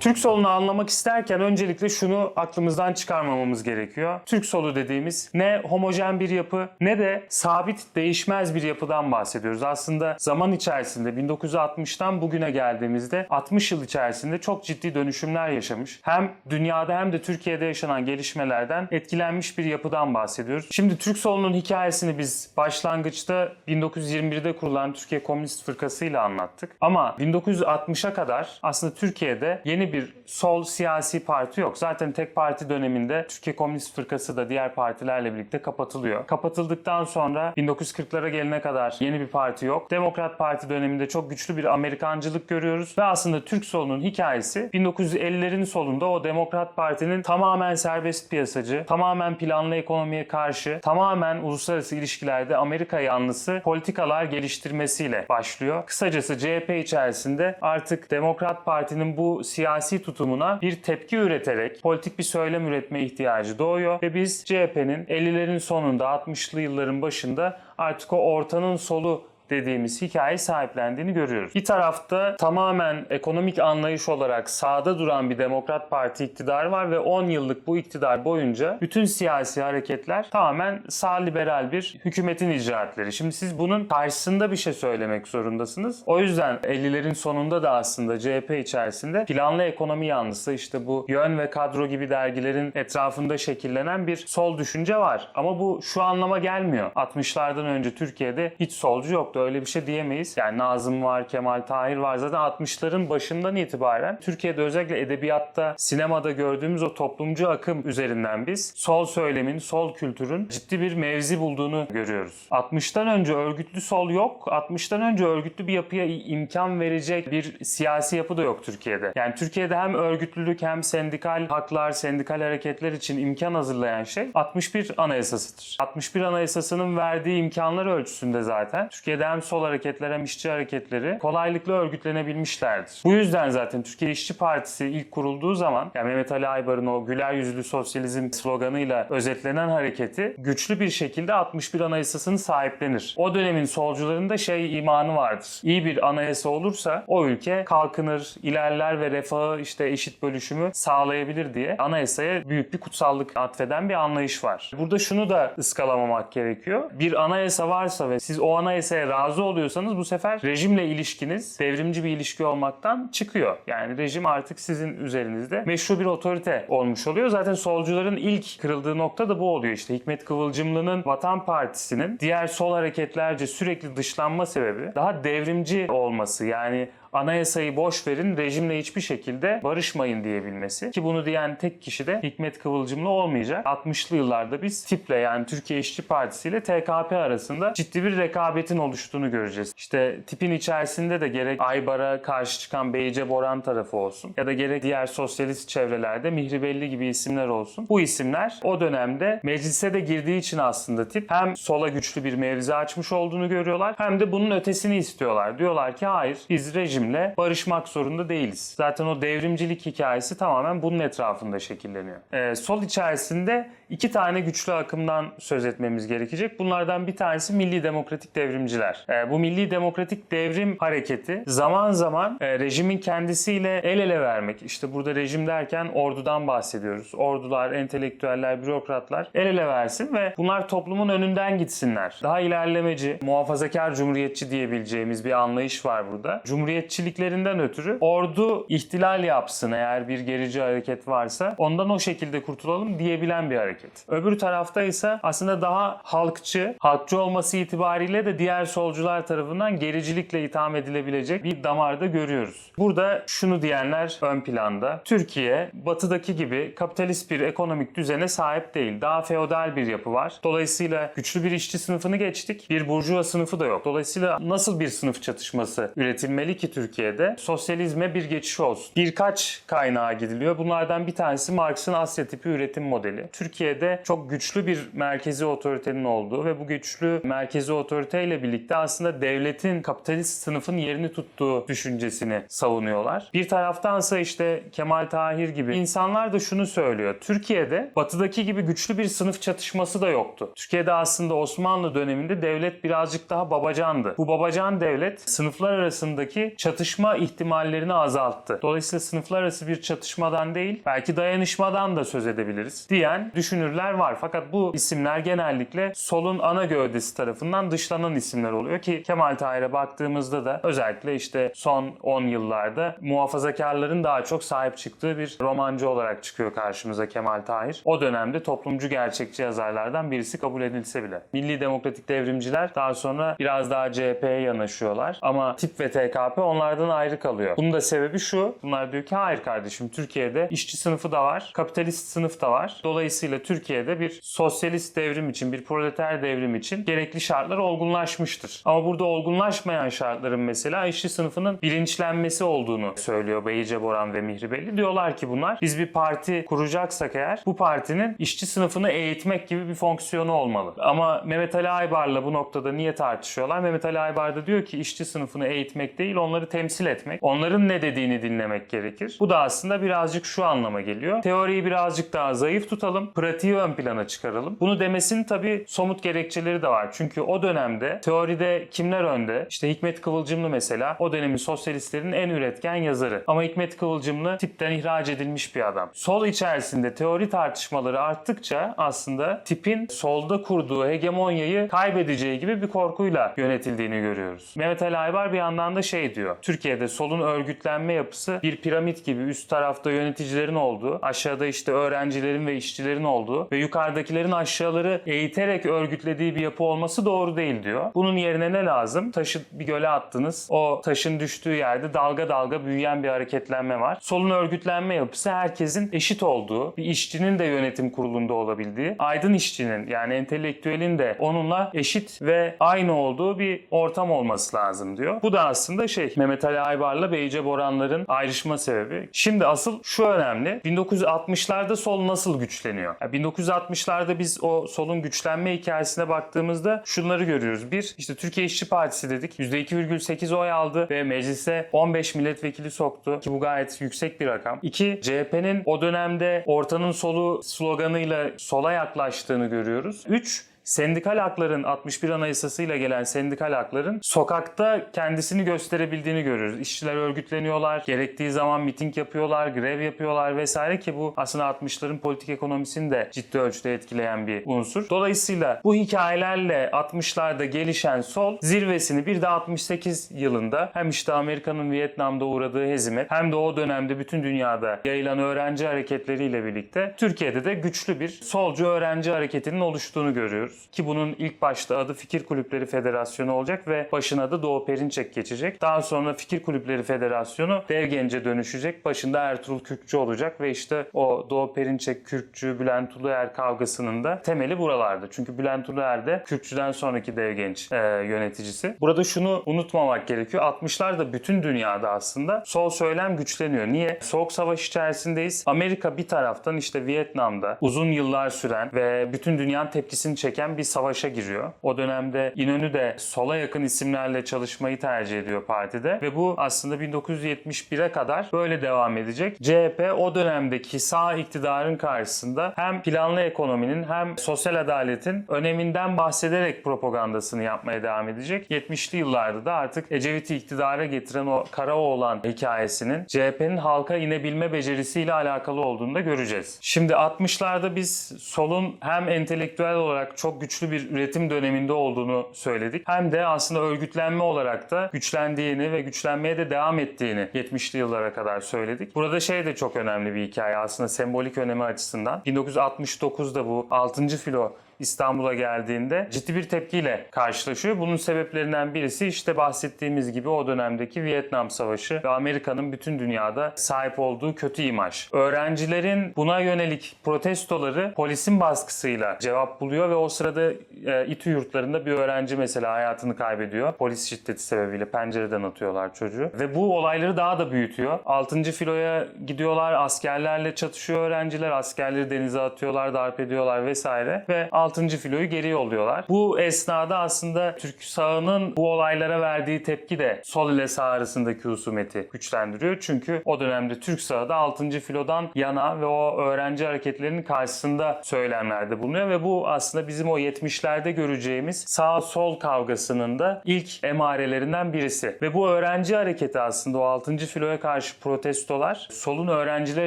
Türk 0.00 0.18
solunu 0.18 0.48
anlamak 0.48 0.88
isterken 0.88 1.40
öncelikle 1.40 1.88
şunu 1.88 2.32
aklımızdan 2.36 2.92
çıkarmamamız 2.92 3.62
gerekiyor. 3.62 4.20
Türk 4.26 4.46
solu 4.46 4.74
dediğimiz 4.74 5.30
ne 5.34 5.62
homojen 5.64 6.20
bir 6.20 6.30
yapı 6.30 6.68
ne 6.80 6.98
de 6.98 7.26
sabit 7.28 7.86
değişmez 7.96 8.54
bir 8.54 8.62
yapıdan 8.62 9.12
bahsediyoruz. 9.12 9.62
Aslında 9.62 10.16
zaman 10.18 10.52
içerisinde 10.52 11.08
1960'tan 11.08 12.20
bugüne 12.20 12.50
geldiğimizde 12.50 13.26
60 13.30 13.72
yıl 13.72 13.84
içerisinde 13.84 14.38
çok 14.38 14.64
ciddi 14.64 14.94
dönüşümler 14.94 15.48
yaşamış. 15.48 16.00
Hem 16.02 16.32
dünyada 16.50 16.98
hem 16.98 17.12
de 17.12 17.22
Türkiye'de 17.22 17.64
yaşanan 17.64 18.04
gelişmelerden 18.04 18.88
etkilenmiş 18.90 19.58
bir 19.58 19.64
yapıdan 19.64 20.14
bahsediyoruz. 20.14 20.68
Şimdi 20.70 20.98
Türk 20.98 21.18
solunun 21.18 21.54
hikayesini 21.54 22.18
biz 22.18 22.50
başlangıçta 22.56 23.52
1921'de 23.68 24.56
kurulan 24.56 24.92
Türkiye 24.92 25.22
Komünist 25.22 25.64
Fırkası 25.64 26.04
ile 26.04 26.18
anlattık. 26.18 26.76
Ama 26.80 27.16
1960'a 27.18 28.14
kadar 28.14 28.60
aslında 28.62 28.94
Türkiye'de 28.94 29.62
yeni 29.64 29.87
bir 29.92 30.14
sol 30.26 30.62
siyasi 30.62 31.24
parti 31.24 31.60
yok. 31.60 31.78
Zaten 31.78 32.12
tek 32.12 32.34
parti 32.34 32.68
döneminde 32.68 33.26
Türkiye 33.28 33.56
Komünist 33.56 33.94
Fırkası 33.94 34.36
da 34.36 34.48
diğer 34.48 34.74
partilerle 34.74 35.34
birlikte 35.34 35.62
kapatılıyor. 35.62 36.26
Kapatıldıktan 36.26 37.04
sonra 37.04 37.52
1940'lara 37.56 38.28
gelene 38.28 38.60
kadar 38.60 38.96
yeni 39.00 39.20
bir 39.20 39.26
parti 39.26 39.66
yok. 39.66 39.90
Demokrat 39.90 40.38
Parti 40.38 40.68
döneminde 40.68 41.08
çok 41.08 41.30
güçlü 41.30 41.56
bir 41.56 41.64
Amerikancılık 41.64 42.48
görüyoruz 42.48 42.98
ve 42.98 43.02
aslında 43.02 43.44
Türk 43.44 43.64
solunun 43.64 44.00
hikayesi 44.00 44.70
1950'lerin 44.74 45.66
solunda 45.66 46.06
o 46.06 46.24
Demokrat 46.24 46.76
Parti'nin 46.76 47.22
tamamen 47.22 47.74
serbest 47.74 48.30
piyasacı, 48.30 48.84
tamamen 48.88 49.38
planlı 49.38 49.76
ekonomiye 49.76 50.28
karşı, 50.28 50.80
tamamen 50.82 51.36
uluslararası 51.36 51.96
ilişkilerde 51.96 52.56
Amerika 52.56 53.00
yanlısı 53.00 53.60
politikalar 53.64 54.24
geliştirmesiyle 54.24 55.26
başlıyor. 55.28 55.86
Kısacası 55.86 56.38
CHP 56.38 56.70
içerisinde 56.70 57.58
artık 57.60 58.10
Demokrat 58.10 58.64
Parti'nin 58.64 59.16
bu 59.16 59.44
siyasi 59.44 59.77
tutumuna 60.02 60.58
bir 60.62 60.82
tepki 60.82 61.16
üreterek 61.16 61.82
politik 61.82 62.18
bir 62.18 62.24
söylem 62.24 62.66
üretme 62.66 63.02
ihtiyacı 63.04 63.58
doğuyor 63.58 64.02
ve 64.02 64.14
biz 64.14 64.44
CHP'nin 64.44 65.04
50'lerin 65.04 65.60
sonunda 65.60 66.04
60'lı 66.04 66.60
yılların 66.60 67.02
başında 67.02 67.60
artık 67.78 68.12
o 68.12 68.16
ortanın 68.16 68.76
solu 68.76 69.27
dediğimiz 69.50 70.02
hikaye 70.02 70.38
sahiplendiğini 70.38 71.12
görüyoruz. 71.12 71.54
Bir 71.54 71.64
tarafta 71.64 72.36
tamamen 72.36 73.06
ekonomik 73.10 73.58
anlayış 73.58 74.08
olarak 74.08 74.50
sağda 74.50 74.98
duran 74.98 75.30
bir 75.30 75.38
Demokrat 75.38 75.90
Parti 75.90 76.24
iktidarı 76.24 76.72
var 76.72 76.90
ve 76.90 76.98
10 76.98 77.24
yıllık 77.24 77.66
bu 77.66 77.76
iktidar 77.76 78.24
boyunca 78.24 78.78
bütün 78.80 79.04
siyasi 79.04 79.62
hareketler 79.62 80.30
tamamen 80.30 80.82
sağ 80.88 81.12
liberal 81.12 81.72
bir 81.72 81.98
hükümetin 82.04 82.50
icraatleri. 82.50 83.12
Şimdi 83.12 83.32
siz 83.32 83.58
bunun 83.58 83.84
karşısında 83.84 84.50
bir 84.50 84.56
şey 84.56 84.72
söylemek 84.72 85.28
zorundasınız. 85.28 86.02
O 86.06 86.20
yüzden 86.20 86.56
50'lerin 86.56 87.14
sonunda 87.14 87.62
da 87.62 87.70
aslında 87.70 88.18
CHP 88.18 88.50
içerisinde 88.50 89.24
planlı 89.24 89.62
ekonomi 89.62 90.06
yanlısı 90.06 90.52
işte 90.52 90.86
bu 90.86 91.06
Yön 91.08 91.38
ve 91.38 91.50
Kadro 91.50 91.86
gibi 91.86 92.10
dergilerin 92.10 92.72
etrafında 92.74 93.38
şekillenen 93.38 94.06
bir 94.06 94.16
sol 94.16 94.58
düşünce 94.58 94.96
var. 94.96 95.28
Ama 95.34 95.58
bu 95.58 95.80
şu 95.82 96.02
anlama 96.02 96.38
gelmiyor. 96.38 96.90
60'lardan 96.92 97.64
önce 97.64 97.94
Türkiye'de 97.94 98.52
hiç 98.60 98.72
solcu 98.72 99.14
yoktu. 99.14 99.37
Öyle 99.38 99.60
bir 99.60 99.66
şey 99.66 99.86
diyemeyiz. 99.86 100.36
Yani 100.36 100.58
Nazım 100.58 101.02
var, 101.02 101.28
Kemal 101.28 101.60
Tahir 101.60 101.96
var. 101.96 102.16
Zaten 102.16 102.38
60'ların 102.38 103.08
başından 103.08 103.56
itibaren 103.56 104.20
Türkiye'de 104.20 104.62
özellikle 104.62 105.00
edebiyatta, 105.00 105.74
sinemada 105.78 106.30
gördüğümüz 106.30 106.82
o 106.82 106.94
toplumcu 106.94 107.48
akım 107.48 107.88
üzerinden 107.88 108.46
biz 108.46 108.72
sol 108.76 109.04
söylemin, 109.04 109.58
sol 109.58 109.94
kültürün 109.94 110.48
ciddi 110.48 110.80
bir 110.80 110.94
mevzi 110.94 111.40
bulduğunu 111.40 111.86
görüyoruz. 111.90 112.48
60'tan 112.50 113.14
önce 113.14 113.34
örgütlü 113.34 113.80
sol 113.80 114.10
yok. 114.10 114.46
60'tan 114.46 115.12
önce 115.12 115.24
örgütlü 115.24 115.66
bir 115.66 115.72
yapıya 115.72 116.04
imkan 116.06 116.80
verecek 116.80 117.30
bir 117.30 117.64
siyasi 117.64 118.16
yapı 118.16 118.36
da 118.36 118.42
yok 118.42 118.64
Türkiye'de. 118.64 119.12
Yani 119.16 119.34
Türkiye'de 119.34 119.76
hem 119.76 119.94
örgütlülük 119.94 120.62
hem 120.62 120.82
sendikal 120.82 121.48
haklar, 121.48 121.90
sendikal 121.90 122.40
hareketler 122.40 122.92
için 122.92 123.18
imkan 123.18 123.54
hazırlayan 123.54 124.04
şey 124.04 124.30
61 124.34 124.90
Anayasasıdır. 124.96 125.76
61 125.80 126.20
Anayasası'nın 126.20 126.96
verdiği 126.96 127.38
imkanlar 127.38 127.86
ölçüsünde 127.86 128.42
zaten 128.42 128.88
Türkiye'de 128.88 129.26
hem 129.32 129.42
sol 129.42 129.64
hareketler 129.64 130.10
hem 130.10 130.24
işçi 130.24 130.50
hareketleri 130.50 131.18
kolaylıkla 131.18 131.72
örgütlenebilmişlerdir. 131.72 133.02
Bu 133.04 133.12
yüzden 133.12 133.48
zaten 133.48 133.82
Türkiye 133.82 134.10
İşçi 134.10 134.38
Partisi 134.38 134.86
ilk 134.86 135.10
kurulduğu 135.10 135.54
zaman 135.54 135.90
yani 135.94 136.08
Mehmet 136.08 136.32
Ali 136.32 136.48
Aybar'ın 136.48 136.86
o 136.86 137.04
güler 137.04 137.32
yüzlü 137.32 137.64
sosyalizm 137.64 138.30
sloganıyla 138.32 139.06
özetlenen 139.10 139.68
hareketi 139.68 140.34
güçlü 140.38 140.80
bir 140.80 140.90
şekilde 140.90 141.32
61 141.32 141.80
Anayasası'nı 141.80 142.38
sahiplenir. 142.38 143.14
O 143.18 143.34
dönemin 143.34 143.64
solcularında 143.64 144.36
şey 144.36 144.78
imanı 144.78 145.16
vardır. 145.16 145.60
İyi 145.62 145.84
bir 145.84 146.08
anayasa 146.08 146.48
olursa 146.48 147.04
o 147.06 147.26
ülke 147.26 147.64
kalkınır, 147.64 148.34
ilerler 148.42 149.00
ve 149.00 149.10
refahı 149.10 149.60
işte 149.60 149.88
eşit 149.88 150.22
bölüşümü 150.22 150.70
sağlayabilir 150.72 151.54
diye 151.54 151.76
anayasaya 151.76 152.48
büyük 152.48 152.72
bir 152.72 152.78
kutsallık 152.78 153.36
atfeden 153.36 153.88
bir 153.88 153.94
anlayış 153.94 154.44
var. 154.44 154.70
Burada 154.78 154.98
şunu 154.98 155.30
da 155.30 155.54
ıskalamamak 155.58 156.32
gerekiyor. 156.32 156.90
Bir 156.92 157.24
anayasa 157.24 157.68
varsa 157.68 158.10
ve 158.10 158.20
siz 158.20 158.40
o 158.40 158.56
anayasaya 158.56 159.08
razı 159.18 159.42
oluyorsanız 159.42 159.96
bu 159.96 160.04
sefer 160.04 160.42
rejimle 160.42 160.86
ilişkiniz 160.86 161.58
devrimci 161.58 162.04
bir 162.04 162.10
ilişki 162.10 162.44
olmaktan 162.44 163.08
çıkıyor. 163.12 163.56
Yani 163.66 163.98
rejim 163.98 164.26
artık 164.26 164.60
sizin 164.60 164.96
üzerinizde 165.04 165.62
meşru 165.66 166.00
bir 166.00 166.04
otorite 166.04 166.66
olmuş 166.68 167.06
oluyor. 167.06 167.28
Zaten 167.28 167.54
solcuların 167.54 168.16
ilk 168.16 168.60
kırıldığı 168.60 168.98
nokta 168.98 169.28
da 169.28 169.40
bu 169.40 169.54
oluyor 169.54 169.72
işte. 169.72 169.94
Hikmet 169.94 170.24
Kıvılcımlı'nın 170.24 171.02
Vatan 171.06 171.44
Partisi'nin 171.44 172.18
diğer 172.18 172.46
sol 172.46 172.72
hareketlerce 172.72 173.46
sürekli 173.46 173.96
dışlanma 173.96 174.46
sebebi 174.46 174.94
daha 174.94 175.24
devrimci 175.24 175.86
olması. 175.90 176.46
Yani 176.46 176.88
anayasayı 177.12 177.76
boş 177.76 178.06
verin, 178.06 178.36
rejimle 178.36 178.78
hiçbir 178.78 179.00
şekilde 179.00 179.60
barışmayın 179.64 180.24
diyebilmesi. 180.24 180.90
Ki 180.90 181.04
bunu 181.04 181.26
diyen 181.26 181.58
tek 181.58 181.82
kişi 181.82 182.06
de 182.06 182.20
Hikmet 182.22 182.58
Kıvılcımlı 182.58 183.08
olmayacak. 183.08 183.66
60'lı 183.66 184.16
yıllarda 184.16 184.62
biz 184.62 184.84
TİP'le 184.84 185.10
yani 185.10 185.46
Türkiye 185.46 185.80
İşçi 185.80 186.02
Partisi 186.02 186.48
ile 186.48 186.60
TKP 186.60 187.12
arasında 187.12 187.74
ciddi 187.74 188.04
bir 188.04 188.16
rekabetin 188.16 188.78
oluştuğunu 188.78 189.30
göreceğiz. 189.30 189.72
İşte 189.76 190.20
tipin 190.26 190.52
içerisinde 190.52 191.20
de 191.20 191.28
gerek 191.28 191.60
Aybar'a 191.60 192.22
karşı 192.22 192.60
çıkan 192.60 192.94
Beyce 192.94 193.28
Boran 193.28 193.60
tarafı 193.60 193.96
olsun 193.96 194.34
ya 194.36 194.46
da 194.46 194.52
gerek 194.52 194.82
diğer 194.82 195.06
sosyalist 195.06 195.68
çevrelerde 195.68 196.30
Mihribelli 196.30 196.90
gibi 196.90 197.06
isimler 197.06 197.48
olsun. 197.48 197.86
Bu 197.88 198.00
isimler 198.00 198.60
o 198.62 198.80
dönemde 198.80 199.40
meclise 199.42 199.94
de 199.94 200.00
girdiği 200.00 200.38
için 200.38 200.58
aslında 200.58 201.08
tip 201.08 201.30
hem 201.30 201.56
sola 201.56 201.88
güçlü 201.88 202.24
bir 202.24 202.34
mevzi 202.34 202.74
açmış 202.74 203.12
olduğunu 203.12 203.48
görüyorlar 203.48 203.94
hem 203.98 204.20
de 204.20 204.32
bunun 204.32 204.50
ötesini 204.50 204.96
istiyorlar. 204.96 205.58
Diyorlar 205.58 205.96
ki 205.96 206.06
hayır 206.06 206.38
biz 206.50 206.74
rejimle 206.98 207.34
barışmak 207.36 207.88
zorunda 207.88 208.28
değiliz. 208.28 208.74
Zaten 208.76 209.06
o 209.06 209.22
devrimcilik 209.22 209.86
hikayesi 209.86 210.38
tamamen 210.38 210.82
bunun 210.82 210.98
etrafında 210.98 211.58
şekilleniyor. 211.58 212.16
Ee, 212.32 212.54
sol 212.54 212.82
içerisinde 212.82 213.68
iki 213.90 214.12
tane 214.12 214.40
güçlü 214.40 214.72
akımdan 214.72 215.26
söz 215.38 215.66
etmemiz 215.66 216.06
gerekecek. 216.06 216.58
Bunlardan 216.58 217.06
bir 217.06 217.16
tanesi 217.16 217.52
Milli 217.52 217.82
Demokratik 217.82 218.36
Devrimciler. 218.36 218.88
var. 219.08 219.22
E, 219.22 219.30
bu 219.30 219.38
Milli 219.38 219.70
Demokratik 219.70 220.30
Devrim 220.30 220.76
Hareketi 220.78 221.42
zaman 221.46 221.90
zaman 221.90 222.38
e, 222.40 222.58
rejimin 222.58 222.98
kendisiyle 222.98 223.78
el 223.78 223.98
ele 223.98 224.20
vermek. 224.20 224.62
İşte 224.62 224.94
burada 224.94 225.14
rejim 225.14 225.46
derken 225.46 225.88
ordudan 225.94 226.46
bahsediyoruz. 226.46 227.14
Ordular, 227.14 227.72
entelektüeller, 227.72 228.62
bürokratlar 228.62 229.30
el 229.34 229.46
ele 229.46 229.66
versin 229.66 230.14
ve 230.14 230.34
bunlar 230.36 230.68
toplumun 230.68 231.08
önünden 231.08 231.58
gitsinler. 231.58 232.20
Daha 232.22 232.40
ilerlemeci, 232.40 233.18
muhafazakar 233.22 233.94
cumhuriyetçi 233.94 234.50
diyebileceğimiz 234.50 235.24
bir 235.24 235.32
anlayış 235.32 235.86
var 235.86 236.12
burada. 236.12 236.42
Cumhuriyetçiliklerinden 236.88 237.60
ötürü 237.60 237.98
ordu 238.00 238.66
ihtilal 238.68 239.24
yapsın 239.24 239.72
eğer 239.72 240.08
bir 240.08 240.20
gerici 240.20 240.60
hareket 240.60 241.08
varsa 241.08 241.54
ondan 241.58 241.90
o 241.90 241.98
şekilde 241.98 242.42
kurtulalım 242.42 242.98
diyebilen 242.98 243.50
bir 243.50 243.56
hareket. 243.56 244.04
Öbür 244.08 244.38
tarafta 244.38 244.82
ise 244.82 245.18
aslında 245.22 245.62
daha 245.62 246.00
halkçı, 246.02 246.76
halkçı 246.78 247.20
olması 247.20 247.56
itibariyle 247.56 248.26
de 248.26 248.38
diğer 248.38 248.64
solcular 248.64 249.26
tarafından 249.26 249.78
gericilikle 249.78 250.44
itham 250.44 250.76
edilebilecek 250.76 251.44
bir 251.44 251.64
damarda 251.64 252.06
görüyoruz. 252.06 252.72
Burada 252.78 253.22
şunu 253.26 253.62
diyenler 253.62 254.18
ön 254.22 254.40
planda. 254.40 255.00
Türkiye 255.04 255.70
batıdaki 255.72 256.36
gibi 256.36 256.74
kapitalist 256.74 257.30
bir 257.30 257.40
ekonomik 257.40 257.96
düzene 257.96 258.28
sahip 258.28 258.74
değil. 258.74 259.00
Daha 259.00 259.22
feodal 259.22 259.76
bir 259.76 259.86
yapı 259.86 260.12
var. 260.12 260.40
Dolayısıyla 260.44 261.12
güçlü 261.16 261.44
bir 261.44 261.50
işçi 261.50 261.78
sınıfını 261.78 262.16
geçtik. 262.16 262.70
Bir 262.70 262.88
burjuva 262.88 263.24
sınıfı 263.24 263.60
da 263.60 263.66
yok. 263.66 263.84
Dolayısıyla 263.84 264.38
nasıl 264.40 264.80
bir 264.80 264.88
sınıf 264.88 265.22
çatışması 265.22 265.92
üretilmeli 265.96 266.56
ki 266.56 266.70
Türkiye'de? 266.78 267.36
Sosyalizme 267.38 268.14
bir 268.14 268.24
geçiş 268.24 268.60
olsun. 268.60 268.92
Birkaç 268.96 269.62
kaynağa 269.66 270.12
gidiliyor. 270.12 270.58
Bunlardan 270.58 271.06
bir 271.06 271.14
tanesi 271.14 271.52
Marx'ın 271.52 271.92
Asya 271.92 272.26
tipi 272.26 272.48
üretim 272.48 272.84
modeli. 272.84 273.28
Türkiye'de 273.32 274.00
çok 274.04 274.30
güçlü 274.30 274.66
bir 274.66 274.88
merkezi 274.92 275.44
otoritenin 275.44 276.04
olduğu 276.04 276.44
ve 276.44 276.60
bu 276.60 276.66
güçlü 276.66 277.20
merkezi 277.24 277.72
otoriteyle 277.72 278.42
birlikte 278.42 278.76
aslında 278.76 279.20
devletin 279.20 279.82
kapitalist 279.82 280.42
sınıfın 280.42 280.76
yerini 280.76 281.12
tuttuğu 281.12 281.68
düşüncesini 281.68 282.42
savunuyorlar. 282.48 283.30
Bir 283.34 283.48
taraftansa 283.48 284.18
işte 284.18 284.62
Kemal 284.72 285.06
Tahir 285.06 285.48
gibi 285.48 285.76
insanlar 285.76 286.32
da 286.32 286.38
şunu 286.38 286.66
söylüyor. 286.66 287.14
Türkiye'de 287.20 287.92
batıdaki 287.96 288.44
gibi 288.44 288.62
güçlü 288.62 288.98
bir 288.98 289.04
sınıf 289.04 289.42
çatışması 289.42 290.00
da 290.00 290.08
yoktu. 290.08 290.52
Türkiye'de 290.54 290.92
aslında 290.92 291.34
Osmanlı 291.34 291.94
döneminde 291.94 292.42
devlet 292.42 292.84
birazcık 292.84 293.30
daha 293.30 293.50
babacandı. 293.50 294.14
Bu 294.18 294.28
babacan 294.28 294.80
devlet 294.80 295.30
sınıflar 295.30 295.72
arasındaki 295.72 296.54
çatışma 296.68 297.16
ihtimallerini 297.16 297.94
azalttı. 297.94 298.58
Dolayısıyla 298.62 299.00
sınıflar 299.00 299.42
arası 299.42 299.68
bir 299.68 299.82
çatışmadan 299.82 300.54
değil, 300.54 300.82
belki 300.86 301.16
dayanışmadan 301.16 301.96
da 301.96 302.04
söz 302.04 302.26
edebiliriz 302.26 302.86
diyen 302.90 303.32
düşünürler 303.34 303.92
var. 303.92 304.16
Fakat 304.20 304.52
bu 304.52 304.72
isimler 304.74 305.18
genellikle 305.18 305.92
solun 305.94 306.38
ana 306.38 306.64
gövdesi 306.64 307.16
tarafından 307.16 307.70
dışlanan 307.70 308.14
isimler 308.14 308.52
oluyor 308.52 308.78
ki 308.78 309.02
Kemal 309.02 309.36
Tahir'e 309.36 309.72
baktığımızda 309.72 310.44
da 310.44 310.60
özellikle 310.62 311.14
işte 311.14 311.52
son 311.54 311.94
10 312.02 312.22
yıllarda 312.22 312.96
muhafazakarların 313.00 314.04
daha 314.04 314.24
çok 314.24 314.44
sahip 314.44 314.76
çıktığı 314.76 315.18
bir 315.18 315.36
romancı 315.40 315.88
olarak 315.88 316.22
çıkıyor 316.22 316.54
karşımıza 316.54 317.08
Kemal 317.08 317.40
Tahir. 317.40 317.82
O 317.84 318.00
dönemde 318.00 318.42
toplumcu 318.42 318.88
gerçekçi 318.88 319.42
yazarlardan 319.42 320.10
birisi 320.10 320.40
kabul 320.40 320.62
edilse 320.62 321.02
bile. 321.02 321.22
Milli 321.32 321.60
Demokratik 321.60 322.08
Devrimciler 322.08 322.74
daha 322.74 322.94
sonra 322.94 323.36
biraz 323.38 323.70
daha 323.70 323.92
CHP'ye 323.92 324.40
yanaşıyorlar 324.40 325.18
ama 325.22 325.56
tip 325.56 325.80
ve 325.80 325.90
TKP 325.90 326.38
onlardan 326.58 326.88
ayrı 326.88 327.20
kalıyor. 327.20 327.56
Bunun 327.56 327.72
da 327.72 327.80
sebebi 327.80 328.18
şu. 328.18 328.54
Bunlar 328.62 328.92
diyor 328.92 329.04
ki 329.04 329.16
hayır 329.16 329.42
kardeşim 329.42 329.88
Türkiye'de 329.88 330.48
işçi 330.50 330.76
sınıfı 330.76 331.12
da 331.12 331.24
var, 331.24 331.50
kapitalist 331.54 332.08
sınıf 332.08 332.40
da 332.40 332.50
var. 332.50 332.80
Dolayısıyla 332.84 333.38
Türkiye'de 333.38 334.00
bir 334.00 334.20
sosyalist 334.22 334.96
devrim 334.96 335.30
için, 335.30 335.52
bir 335.52 335.64
proleter 335.64 336.22
devrim 336.22 336.54
için 336.54 336.84
gerekli 336.84 337.20
şartlar 337.20 337.58
olgunlaşmıştır. 337.58 338.62
Ama 338.64 338.84
burada 338.84 339.04
olgunlaşmayan 339.04 339.88
şartların 339.88 340.40
mesela 340.40 340.86
işçi 340.86 341.08
sınıfının 341.08 341.58
bilinçlenmesi 341.62 342.44
olduğunu 342.44 342.94
söylüyor 342.96 343.46
Beyce 343.46 343.82
Boran 343.82 344.14
ve 344.14 344.20
Mihri 344.20 344.50
Belli. 344.50 344.76
Diyorlar 344.76 345.16
ki 345.16 345.28
bunlar 345.28 345.58
biz 345.62 345.78
bir 345.78 345.86
parti 345.86 346.44
kuracaksak 346.48 347.16
eğer 347.16 347.42
bu 347.46 347.56
partinin 347.56 348.16
işçi 348.18 348.46
sınıfını 348.46 348.90
eğitmek 348.90 349.48
gibi 349.48 349.68
bir 349.68 349.74
fonksiyonu 349.74 350.32
olmalı. 350.32 350.74
Ama 350.78 351.22
Mehmet 351.24 351.54
Ali 351.54 351.68
Aybar'la 351.68 352.24
bu 352.24 352.32
noktada 352.32 352.72
niye 352.72 352.94
tartışıyorlar? 352.94 353.60
Mehmet 353.60 353.84
Ali 353.84 353.98
Aybar 353.98 354.36
da 354.36 354.46
diyor 354.46 354.64
ki 354.64 354.78
işçi 354.78 355.04
sınıfını 355.04 355.46
eğitmek 355.46 355.98
değil 355.98 356.16
onları 356.16 356.47
temsil 356.50 356.86
etmek. 356.86 357.18
Onların 357.22 357.68
ne 357.68 357.82
dediğini 357.82 358.22
dinlemek 358.22 358.68
gerekir. 358.68 359.16
Bu 359.20 359.30
da 359.30 359.38
aslında 359.38 359.82
birazcık 359.82 360.26
şu 360.26 360.44
anlama 360.44 360.80
geliyor. 360.80 361.22
Teoriyi 361.22 361.64
birazcık 361.64 362.12
daha 362.12 362.34
zayıf 362.34 362.70
tutalım, 362.70 363.12
pratiği 363.12 363.56
ön 363.56 363.72
plana 363.72 364.06
çıkaralım. 364.06 364.56
Bunu 364.60 364.80
demesinin 364.80 365.24
tabii 365.24 365.64
somut 365.68 366.02
gerekçeleri 366.02 366.62
de 366.62 366.68
var. 366.68 366.88
Çünkü 366.92 367.20
o 367.20 367.42
dönemde 367.42 368.00
teoride 368.00 368.68
kimler 368.70 369.04
önde? 369.04 369.46
İşte 369.50 369.70
Hikmet 369.70 370.00
Kıvılcımlı 370.00 370.48
mesela 370.48 370.96
o 370.98 371.12
dönemin 371.12 371.36
sosyalistlerin 371.36 372.12
en 372.12 372.28
üretken 372.28 372.74
yazarı. 372.74 373.24
Ama 373.26 373.42
Hikmet 373.42 373.76
Kıvılcımlı 373.76 374.38
tipten 374.38 374.72
ihraç 374.72 375.08
edilmiş 375.08 375.56
bir 375.56 375.68
adam. 375.68 375.90
Sol 375.92 376.26
içerisinde 376.26 376.94
teori 376.94 377.30
tartışmaları 377.30 378.00
arttıkça 378.00 378.74
aslında 378.78 379.44
tipin 379.44 379.86
solda 379.86 380.42
kurduğu 380.42 380.86
hegemonyayı 380.86 381.68
kaybedeceği 381.68 382.40
gibi 382.40 382.62
bir 382.62 382.68
korkuyla 382.68 383.34
yönetildiğini 383.36 384.00
görüyoruz. 384.00 384.54
Mehmet 384.56 384.82
Ali 384.82 384.96
Aybar 384.96 385.32
bir 385.32 385.38
yandan 385.38 385.76
da 385.76 385.82
şey 385.82 386.14
diyor. 386.14 386.36
Türkiye'de 386.42 386.88
solun 386.88 387.20
örgütlenme 387.20 387.92
yapısı 387.92 388.40
bir 388.42 388.56
piramit 388.56 389.04
gibi 389.04 389.22
üst 389.22 389.50
tarafta 389.50 389.90
yöneticilerin 389.90 390.54
olduğu, 390.54 390.98
aşağıda 391.02 391.46
işte 391.46 391.72
öğrencilerin 391.72 392.46
ve 392.46 392.56
işçilerin 392.56 393.04
olduğu 393.04 393.48
ve 393.52 393.56
yukarıdakilerin 393.56 394.32
aşağıları 394.32 395.02
eğiterek 395.06 395.66
örgütlediği 395.66 396.34
bir 396.34 396.40
yapı 396.40 396.64
olması 396.64 397.04
doğru 397.04 397.36
değil 397.36 397.62
diyor. 397.62 397.90
Bunun 397.94 398.16
yerine 398.16 398.52
ne 398.52 398.64
lazım? 398.64 399.10
Taşı 399.10 399.40
bir 399.52 399.66
göle 399.66 399.88
attınız. 399.88 400.48
O 400.50 400.80
taşın 400.84 401.20
düştüğü 401.20 401.54
yerde 401.54 401.94
dalga 401.94 402.28
dalga 402.28 402.64
büyüyen 402.64 403.02
bir 403.02 403.08
hareketlenme 403.08 403.80
var. 403.80 403.98
Solun 404.00 404.30
örgütlenme 404.30 404.94
yapısı 404.94 405.30
herkesin 405.30 405.90
eşit 405.92 406.22
olduğu, 406.22 406.76
bir 406.76 406.84
işçinin 406.84 407.38
de 407.38 407.44
yönetim 407.44 407.90
kurulunda 407.90 408.34
olabildiği, 408.34 408.96
aydın 408.98 409.34
işçinin 409.34 409.86
yani 409.86 410.14
entelektüelin 410.14 410.98
de 410.98 411.16
onunla 411.18 411.70
eşit 411.74 412.22
ve 412.22 412.56
aynı 412.60 412.92
olduğu 412.92 413.38
bir 413.38 413.64
ortam 413.70 414.10
olması 414.10 414.56
lazım 414.56 414.96
diyor. 414.96 415.22
Bu 415.22 415.32
da 415.32 415.46
aslında 415.46 415.88
şey 415.88 416.14
Mehmet 416.18 416.44
Ali 416.44 416.60
Aybar'la 416.60 417.12
Beyce 417.12 417.44
Boranların 417.44 418.04
ayrışma 418.08 418.58
sebebi. 418.58 419.08
Şimdi 419.12 419.46
asıl 419.46 419.82
şu 419.82 420.04
önemli. 420.04 420.48
1960'larda 420.64 421.76
sol 421.76 422.06
nasıl 422.06 422.40
güçleniyor? 422.40 422.94
Ya 423.00 423.08
1960'larda 423.08 424.18
biz 424.18 424.44
o 424.44 424.66
solun 424.66 425.02
güçlenme 425.02 425.56
hikayesine 425.56 426.08
baktığımızda 426.08 426.82
şunları 426.84 427.24
görüyoruz. 427.24 427.72
Bir, 427.72 427.94
işte 427.98 428.14
Türkiye 428.14 428.46
İşçi 428.46 428.68
Partisi 428.68 429.10
dedik. 429.10 429.38
%2,8 429.40 430.34
oy 430.34 430.50
aldı 430.50 430.86
ve 430.90 431.02
meclise 431.02 431.68
15 431.72 432.14
milletvekili 432.14 432.70
soktu 432.70 433.20
ki 433.20 433.32
bu 433.32 433.40
gayet 433.40 433.80
yüksek 433.80 434.20
bir 434.20 434.26
rakam. 434.26 434.58
İki, 434.62 435.00
CHP'nin 435.02 435.62
o 435.64 435.80
dönemde 435.80 436.42
ortanın 436.46 436.92
solu 436.92 437.42
sloganıyla 437.42 438.30
sola 438.36 438.72
yaklaştığını 438.72 439.46
görüyoruz. 439.46 440.04
Üç, 440.08 440.47
sendikal 440.68 441.18
hakların 441.18 441.62
61 441.62 442.10
Anayasası'yla 442.10 442.76
gelen 442.76 443.04
sendikal 443.04 443.52
hakların 443.52 443.98
sokakta 444.02 444.90
kendisini 444.92 445.44
gösterebildiğini 445.44 446.22
görüyoruz. 446.22 446.60
İşçiler 446.60 446.94
örgütleniyorlar, 446.94 447.82
gerektiği 447.86 448.30
zaman 448.30 448.60
miting 448.60 448.96
yapıyorlar, 448.96 449.48
grev 449.48 449.80
yapıyorlar 449.80 450.36
vesaire 450.36 450.80
ki 450.80 450.94
bu 450.96 451.14
aslında 451.16 451.44
60'ların 451.44 451.98
politik 451.98 452.28
ekonomisini 452.28 452.90
de 452.90 453.08
ciddi 453.12 453.38
ölçüde 453.38 453.74
etkileyen 453.74 454.26
bir 454.26 454.42
unsur. 454.46 454.90
Dolayısıyla 454.90 455.60
bu 455.64 455.74
hikayelerle 455.74 456.70
60'larda 456.72 457.44
gelişen 457.44 458.00
sol 458.00 458.38
zirvesini 458.42 459.06
bir 459.06 459.22
de 459.22 459.28
68 459.28 460.10
yılında 460.14 460.70
hem 460.74 460.88
işte 460.90 461.12
Amerika'nın 461.12 461.70
Vietnam'da 461.70 462.24
uğradığı 462.24 462.66
hezimet 462.66 463.10
hem 463.10 463.32
de 463.32 463.36
o 463.36 463.56
dönemde 463.56 463.98
bütün 463.98 464.22
dünyada 464.22 464.80
yayılan 464.84 465.18
öğrenci 465.18 465.66
hareketleriyle 465.66 466.44
birlikte 466.44 466.94
Türkiye'de 466.96 467.44
de 467.44 467.54
güçlü 467.54 468.00
bir 468.00 468.08
solcu 468.08 468.66
öğrenci 468.66 469.10
hareketinin 469.10 469.60
oluştuğunu 469.60 470.14
görüyoruz. 470.14 470.57
Ki 470.72 470.86
bunun 470.86 471.16
ilk 471.18 471.42
başta 471.42 471.78
adı 471.78 471.94
Fikir 471.94 472.24
Kulüpleri 472.24 472.66
Federasyonu 472.66 473.32
olacak 473.32 473.68
ve 473.68 473.88
başına 473.92 474.30
da 474.30 474.42
Doğu 474.42 474.64
Perinçek 474.64 475.14
geçecek. 475.14 475.60
Daha 475.60 475.82
sonra 475.82 476.14
Fikir 476.14 476.42
Kulüpleri 476.42 476.82
Federasyonu 476.82 477.62
Dev 477.68 477.86
Gence 477.86 478.24
dönüşecek. 478.24 478.84
Başında 478.84 479.20
Ertuğrul 479.20 479.60
Kürkçü 479.60 479.96
olacak 479.96 480.40
ve 480.40 480.50
işte 480.50 480.86
o 480.94 481.26
Doğu 481.30 481.54
Perinçek, 481.54 482.06
Kürkçü, 482.06 482.60
Bülent 482.60 482.96
Uluer 482.96 483.34
kavgasının 483.34 484.04
da 484.04 484.22
temeli 484.22 484.58
buralarda. 484.58 485.06
Çünkü 485.10 485.38
Bülent 485.38 485.68
Uluer 485.68 486.06
de 486.06 486.22
Kürkçüden 486.26 486.72
sonraki 486.72 487.16
Dev 487.16 487.32
Genç 487.32 487.72
e, 487.72 487.76
yöneticisi. 488.08 488.76
Burada 488.80 489.04
şunu 489.04 489.42
unutmamak 489.46 490.06
gerekiyor. 490.06 490.42
60'larda 490.42 491.12
bütün 491.12 491.42
dünyada 491.42 491.90
aslında 491.90 492.42
sol 492.46 492.70
söylem 492.70 493.16
güçleniyor. 493.16 493.66
Niye? 493.66 493.98
Soğuk 494.02 494.32
savaş 494.32 494.68
içerisindeyiz. 494.68 495.44
Amerika 495.46 495.96
bir 495.96 496.08
taraftan 496.08 496.56
işte 496.56 496.86
Vietnam'da 496.86 497.58
uzun 497.60 497.92
yıllar 497.92 498.30
süren 498.30 498.70
ve 498.74 499.12
bütün 499.12 499.38
dünyanın 499.38 499.70
tepkisini 499.70 500.16
çeken 500.16 500.47
derken 500.48 500.58
bir 500.58 500.62
savaşa 500.62 501.08
giriyor. 501.08 501.52
O 501.62 501.76
dönemde 501.76 502.32
İnönü 502.36 502.72
de 502.72 502.94
sola 502.98 503.36
yakın 503.36 503.64
isimlerle 503.64 504.24
çalışmayı 504.24 504.78
tercih 504.78 505.18
ediyor 505.18 505.44
partide 505.44 505.98
ve 506.02 506.16
bu 506.16 506.34
aslında 506.38 506.76
1971'e 506.76 507.92
kadar 507.92 508.28
böyle 508.32 508.62
devam 508.62 508.96
edecek. 508.96 509.36
CHP 509.42 509.94
o 509.98 510.14
dönemdeki 510.14 510.80
sağ 510.80 511.14
iktidarın 511.14 511.76
karşısında 511.76 512.52
hem 512.56 512.82
planlı 512.82 513.20
ekonominin 513.20 513.82
hem 513.82 514.18
sosyal 514.18 514.54
adaletin 514.54 515.24
öneminden 515.28 515.96
bahsederek 515.96 516.64
propagandasını 516.64 517.42
yapmaya 517.42 517.82
devam 517.82 518.08
edecek. 518.08 518.50
70'li 518.50 518.98
yıllarda 518.98 519.44
da 519.44 519.52
artık 519.52 519.92
Ecevit'i 519.92 520.36
iktidara 520.36 520.86
getiren 520.86 521.26
o 521.26 521.44
Karaoğlan 521.50 522.20
hikayesinin 522.24 523.06
CHP'nin 523.06 523.56
halka 523.56 523.96
inebilme 523.96 524.52
becerisiyle 524.52 525.12
alakalı 525.12 525.60
olduğunu 525.60 525.94
da 525.94 526.00
göreceğiz. 526.00 526.58
Şimdi 526.62 526.92
60'larda 526.92 527.76
biz 527.76 528.12
solun 528.18 528.76
hem 528.80 529.08
entelektüel 529.08 529.74
olarak 529.74 530.16
çok 530.16 530.37
güçlü 530.40 530.70
bir 530.70 530.90
üretim 530.90 531.30
döneminde 531.30 531.72
olduğunu 531.72 532.28
söyledik. 532.32 532.82
Hem 532.86 533.12
de 533.12 533.26
aslında 533.26 533.60
örgütlenme 533.60 534.22
olarak 534.22 534.70
da 534.70 534.90
güçlendiğini 534.92 535.72
ve 535.72 535.80
güçlenmeye 535.80 536.38
de 536.38 536.50
devam 536.50 536.78
ettiğini 536.78 537.28
70'li 537.34 537.78
yıllara 537.78 538.14
kadar 538.14 538.40
söyledik. 538.40 538.94
Burada 538.94 539.20
şey 539.20 539.46
de 539.46 539.54
çok 539.54 539.76
önemli 539.76 540.14
bir 540.14 540.26
hikaye 540.26 540.56
aslında 540.56 540.88
sembolik 540.88 541.38
önemi 541.38 541.64
açısından. 541.64 542.22
1969'da 542.26 543.46
bu 543.46 543.66
6. 543.70 544.08
filo 544.08 544.52
İstanbul'a 544.78 545.34
geldiğinde 545.34 546.08
ciddi 546.10 546.34
bir 546.34 546.48
tepkiyle 546.48 547.06
karşılaşıyor. 547.10 547.78
Bunun 547.78 547.96
sebeplerinden 547.96 548.74
birisi 548.74 549.06
işte 549.06 549.36
bahsettiğimiz 549.36 550.12
gibi 550.12 550.28
o 550.28 550.46
dönemdeki 550.46 551.04
Vietnam 551.04 551.50
Savaşı 551.50 552.00
ve 552.04 552.08
Amerika'nın 552.08 552.72
bütün 552.72 552.98
dünyada 552.98 553.52
sahip 553.56 553.98
olduğu 553.98 554.34
kötü 554.34 554.62
imaj. 554.62 555.08
Öğrencilerin 555.12 556.12
buna 556.16 556.40
yönelik 556.40 556.96
protestoları 557.04 557.92
polisin 557.96 558.40
baskısıyla 558.40 559.18
cevap 559.20 559.60
buluyor 559.60 559.90
ve 559.90 559.94
o 559.94 560.08
sırada 560.08 560.52
e, 560.86 561.06
İTÜ 561.06 561.30
yurtlarında 561.30 561.86
bir 561.86 561.92
öğrenci 561.92 562.36
mesela 562.36 562.72
hayatını 562.72 563.16
kaybediyor. 563.16 563.72
Polis 563.72 564.08
şiddeti 564.08 564.42
sebebiyle 564.42 564.84
pencereden 564.84 565.42
atıyorlar 565.42 565.94
çocuğu. 565.94 566.30
Ve 566.34 566.54
bu 566.54 566.76
olayları 566.76 567.16
daha 567.16 567.38
da 567.38 567.52
büyütüyor. 567.52 567.98
6. 568.06 568.42
filoya 568.42 569.06
gidiyorlar, 569.26 569.72
askerlerle 569.72 570.54
çatışıyor 570.54 571.00
öğrenciler, 571.00 571.50
askerleri 571.50 572.10
denize 572.10 572.40
atıyorlar, 572.40 572.94
darp 572.94 573.20
ediyorlar 573.20 573.66
vesaire 573.66 574.24
ve 574.28 574.48
6. 574.52 574.67
filoyu 574.74 575.30
geri 575.30 575.48
yolluyorlar. 575.48 576.04
Bu 576.08 576.40
esnada 576.40 576.98
aslında 576.98 577.56
Türk 577.56 577.82
sağının 577.82 578.56
bu 578.56 578.72
olaylara 578.72 579.20
verdiği 579.20 579.62
tepki 579.62 579.98
de 579.98 580.20
sol 580.24 580.52
ile 580.52 580.68
sağ 580.68 580.84
arasındaki 580.84 581.44
husumeti 581.44 582.08
güçlendiriyor. 582.12 582.76
Çünkü 582.80 583.22
o 583.24 583.40
dönemde 583.40 583.80
Türk 583.80 584.00
sağı 584.00 584.28
da 584.28 584.34
6. 584.34 584.70
filodan 584.70 585.30
yana 585.34 585.80
ve 585.80 585.86
o 585.86 586.20
öğrenci 586.20 586.66
hareketlerinin 586.66 587.22
karşısında 587.22 588.00
söylemlerde 588.04 588.82
bulunuyor 588.82 589.08
ve 589.08 589.22
bu 589.24 589.48
aslında 589.48 589.88
bizim 589.88 590.10
o 590.10 590.18
70'lerde 590.18 590.90
göreceğimiz 590.90 591.64
sağ 591.66 592.00
sol 592.00 592.38
kavgasının 592.38 593.18
da 593.18 593.42
ilk 593.44 593.84
emarelerinden 593.84 594.72
birisi. 594.72 595.18
Ve 595.22 595.34
bu 595.34 595.48
öğrenci 595.48 595.96
hareketi 595.96 596.40
aslında 596.40 596.78
o 596.78 596.82
6. 596.82 597.16
filoya 597.16 597.60
karşı 597.60 598.00
protestolar 598.00 598.88
solun 598.90 599.28
öğrenciler 599.28 599.86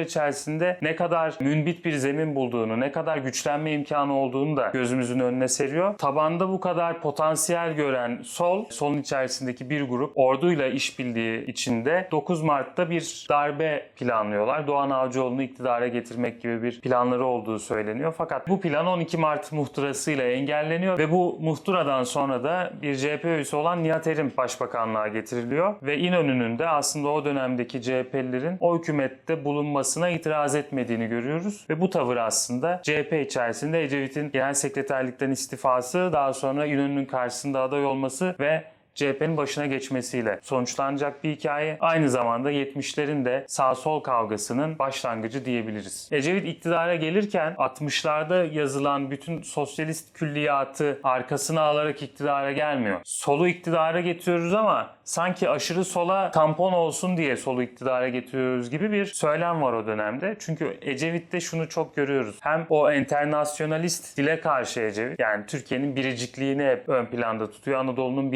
içerisinde 0.00 0.78
ne 0.82 0.96
kadar 0.96 1.34
münbit 1.40 1.84
bir 1.84 1.92
zemin 1.92 2.34
bulduğunu, 2.34 2.80
ne 2.80 2.92
kadar 2.92 3.16
güçlenme 3.16 3.72
imkanı 3.72 4.18
olduğunu 4.18 4.56
da 4.56 4.70
gözümüzün 4.72 5.20
önüne 5.20 5.48
seriyor. 5.48 5.98
Tabanda 5.98 6.48
bu 6.48 6.60
kadar 6.60 7.00
potansiyel 7.00 7.72
gören 7.72 8.20
sol, 8.24 8.64
solun 8.70 8.98
içerisindeki 8.98 9.70
bir 9.70 9.82
grup 9.82 10.12
orduyla 10.18 10.66
işbirliği 10.66 11.46
içinde 11.46 12.08
9 12.10 12.42
Mart'ta 12.42 12.90
bir 12.90 13.26
darbe 13.30 13.86
planlıyorlar. 13.96 14.66
Doğan 14.66 14.90
Avcıoğlu'nu 14.90 15.42
iktidara 15.42 15.88
getirmek 15.88 16.42
gibi 16.42 16.62
bir 16.62 16.80
planları 16.80 17.26
olduğu 17.26 17.58
söyleniyor. 17.58 18.14
Fakat 18.18 18.48
bu 18.48 18.60
plan 18.60 18.86
12 18.86 19.16
Mart 19.16 19.52
muhtırasıyla 19.52 20.24
engelleniyor 20.24 20.98
ve 20.98 21.10
bu 21.10 21.38
muhtıradan 21.40 22.04
sonra 22.04 22.44
da 22.44 22.72
bir 22.82 22.96
CHP 22.96 23.24
üyesi 23.24 23.56
olan 23.56 23.82
Nihat 23.82 24.06
Erim 24.06 24.32
başbakanlığa 24.36 25.08
getiriliyor 25.08 25.74
ve 25.82 25.98
İnönü'nün 25.98 26.58
de 26.58 26.68
aslında 26.68 27.08
o 27.08 27.24
dönemdeki 27.24 27.82
CHP'lilerin 27.82 28.56
o 28.60 28.78
hükümette 28.78 29.44
bulunmasına 29.44 30.08
itiraz 30.08 30.54
etmediğini 30.54 31.06
görüyoruz 31.06 31.66
ve 31.70 31.80
bu 31.80 31.90
tavır 31.90 32.16
aslında 32.16 32.80
CHP 32.82 33.12
içerisinde 33.12 33.82
Ecevit'in 33.82 34.30
genel 34.30 34.54
sekreterlikten 34.62 35.30
istifası, 35.30 36.10
daha 36.12 36.32
sonra 36.32 36.66
İnönü'nün 36.66 37.06
karşısında 37.06 37.60
aday 37.60 37.84
olması 37.86 38.36
ve 38.40 38.64
CHP'nin 38.94 39.36
başına 39.36 39.66
geçmesiyle 39.66 40.38
sonuçlanacak 40.42 41.24
bir 41.24 41.30
hikaye. 41.30 41.76
Aynı 41.80 42.10
zamanda 42.10 42.52
70'lerin 42.52 43.24
de 43.24 43.44
sağ 43.48 43.74
sol 43.74 44.00
kavgasının 44.00 44.78
başlangıcı 44.78 45.44
diyebiliriz. 45.44 46.08
Ecevit 46.12 46.48
iktidara 46.48 46.94
gelirken 46.94 47.52
60'larda 47.52 48.54
yazılan 48.54 49.10
bütün 49.10 49.42
sosyalist 49.42 50.12
külliyatı 50.14 51.00
arkasına 51.04 51.60
alarak 51.60 52.02
iktidara 52.02 52.52
gelmiyor. 52.52 53.00
Solu 53.04 53.48
iktidara 53.48 54.00
getiriyoruz 54.00 54.54
ama 54.54 54.94
sanki 55.04 55.48
aşırı 55.48 55.84
sola 55.84 56.30
tampon 56.30 56.72
olsun 56.72 57.16
diye 57.16 57.36
solu 57.36 57.62
iktidara 57.62 58.08
getiriyoruz 58.08 58.70
gibi 58.70 58.92
bir 58.92 59.06
söylem 59.06 59.62
var 59.62 59.72
o 59.72 59.86
dönemde. 59.86 60.36
Çünkü 60.38 60.78
Ecevit'te 60.82 61.40
şunu 61.40 61.68
çok 61.68 61.96
görüyoruz. 61.96 62.38
Hem 62.40 62.66
o 62.68 62.92
internasyonalist 62.92 64.18
dile 64.18 64.40
karşı 64.40 64.80
Ecevit 64.80 65.20
yani 65.20 65.46
Türkiye'nin 65.46 65.96
biricikliğini 65.96 66.64
hep 66.64 66.88
ön 66.88 67.06
planda 67.06 67.50
tutuyor. 67.50 67.78
Anadolu'nun 67.78 68.32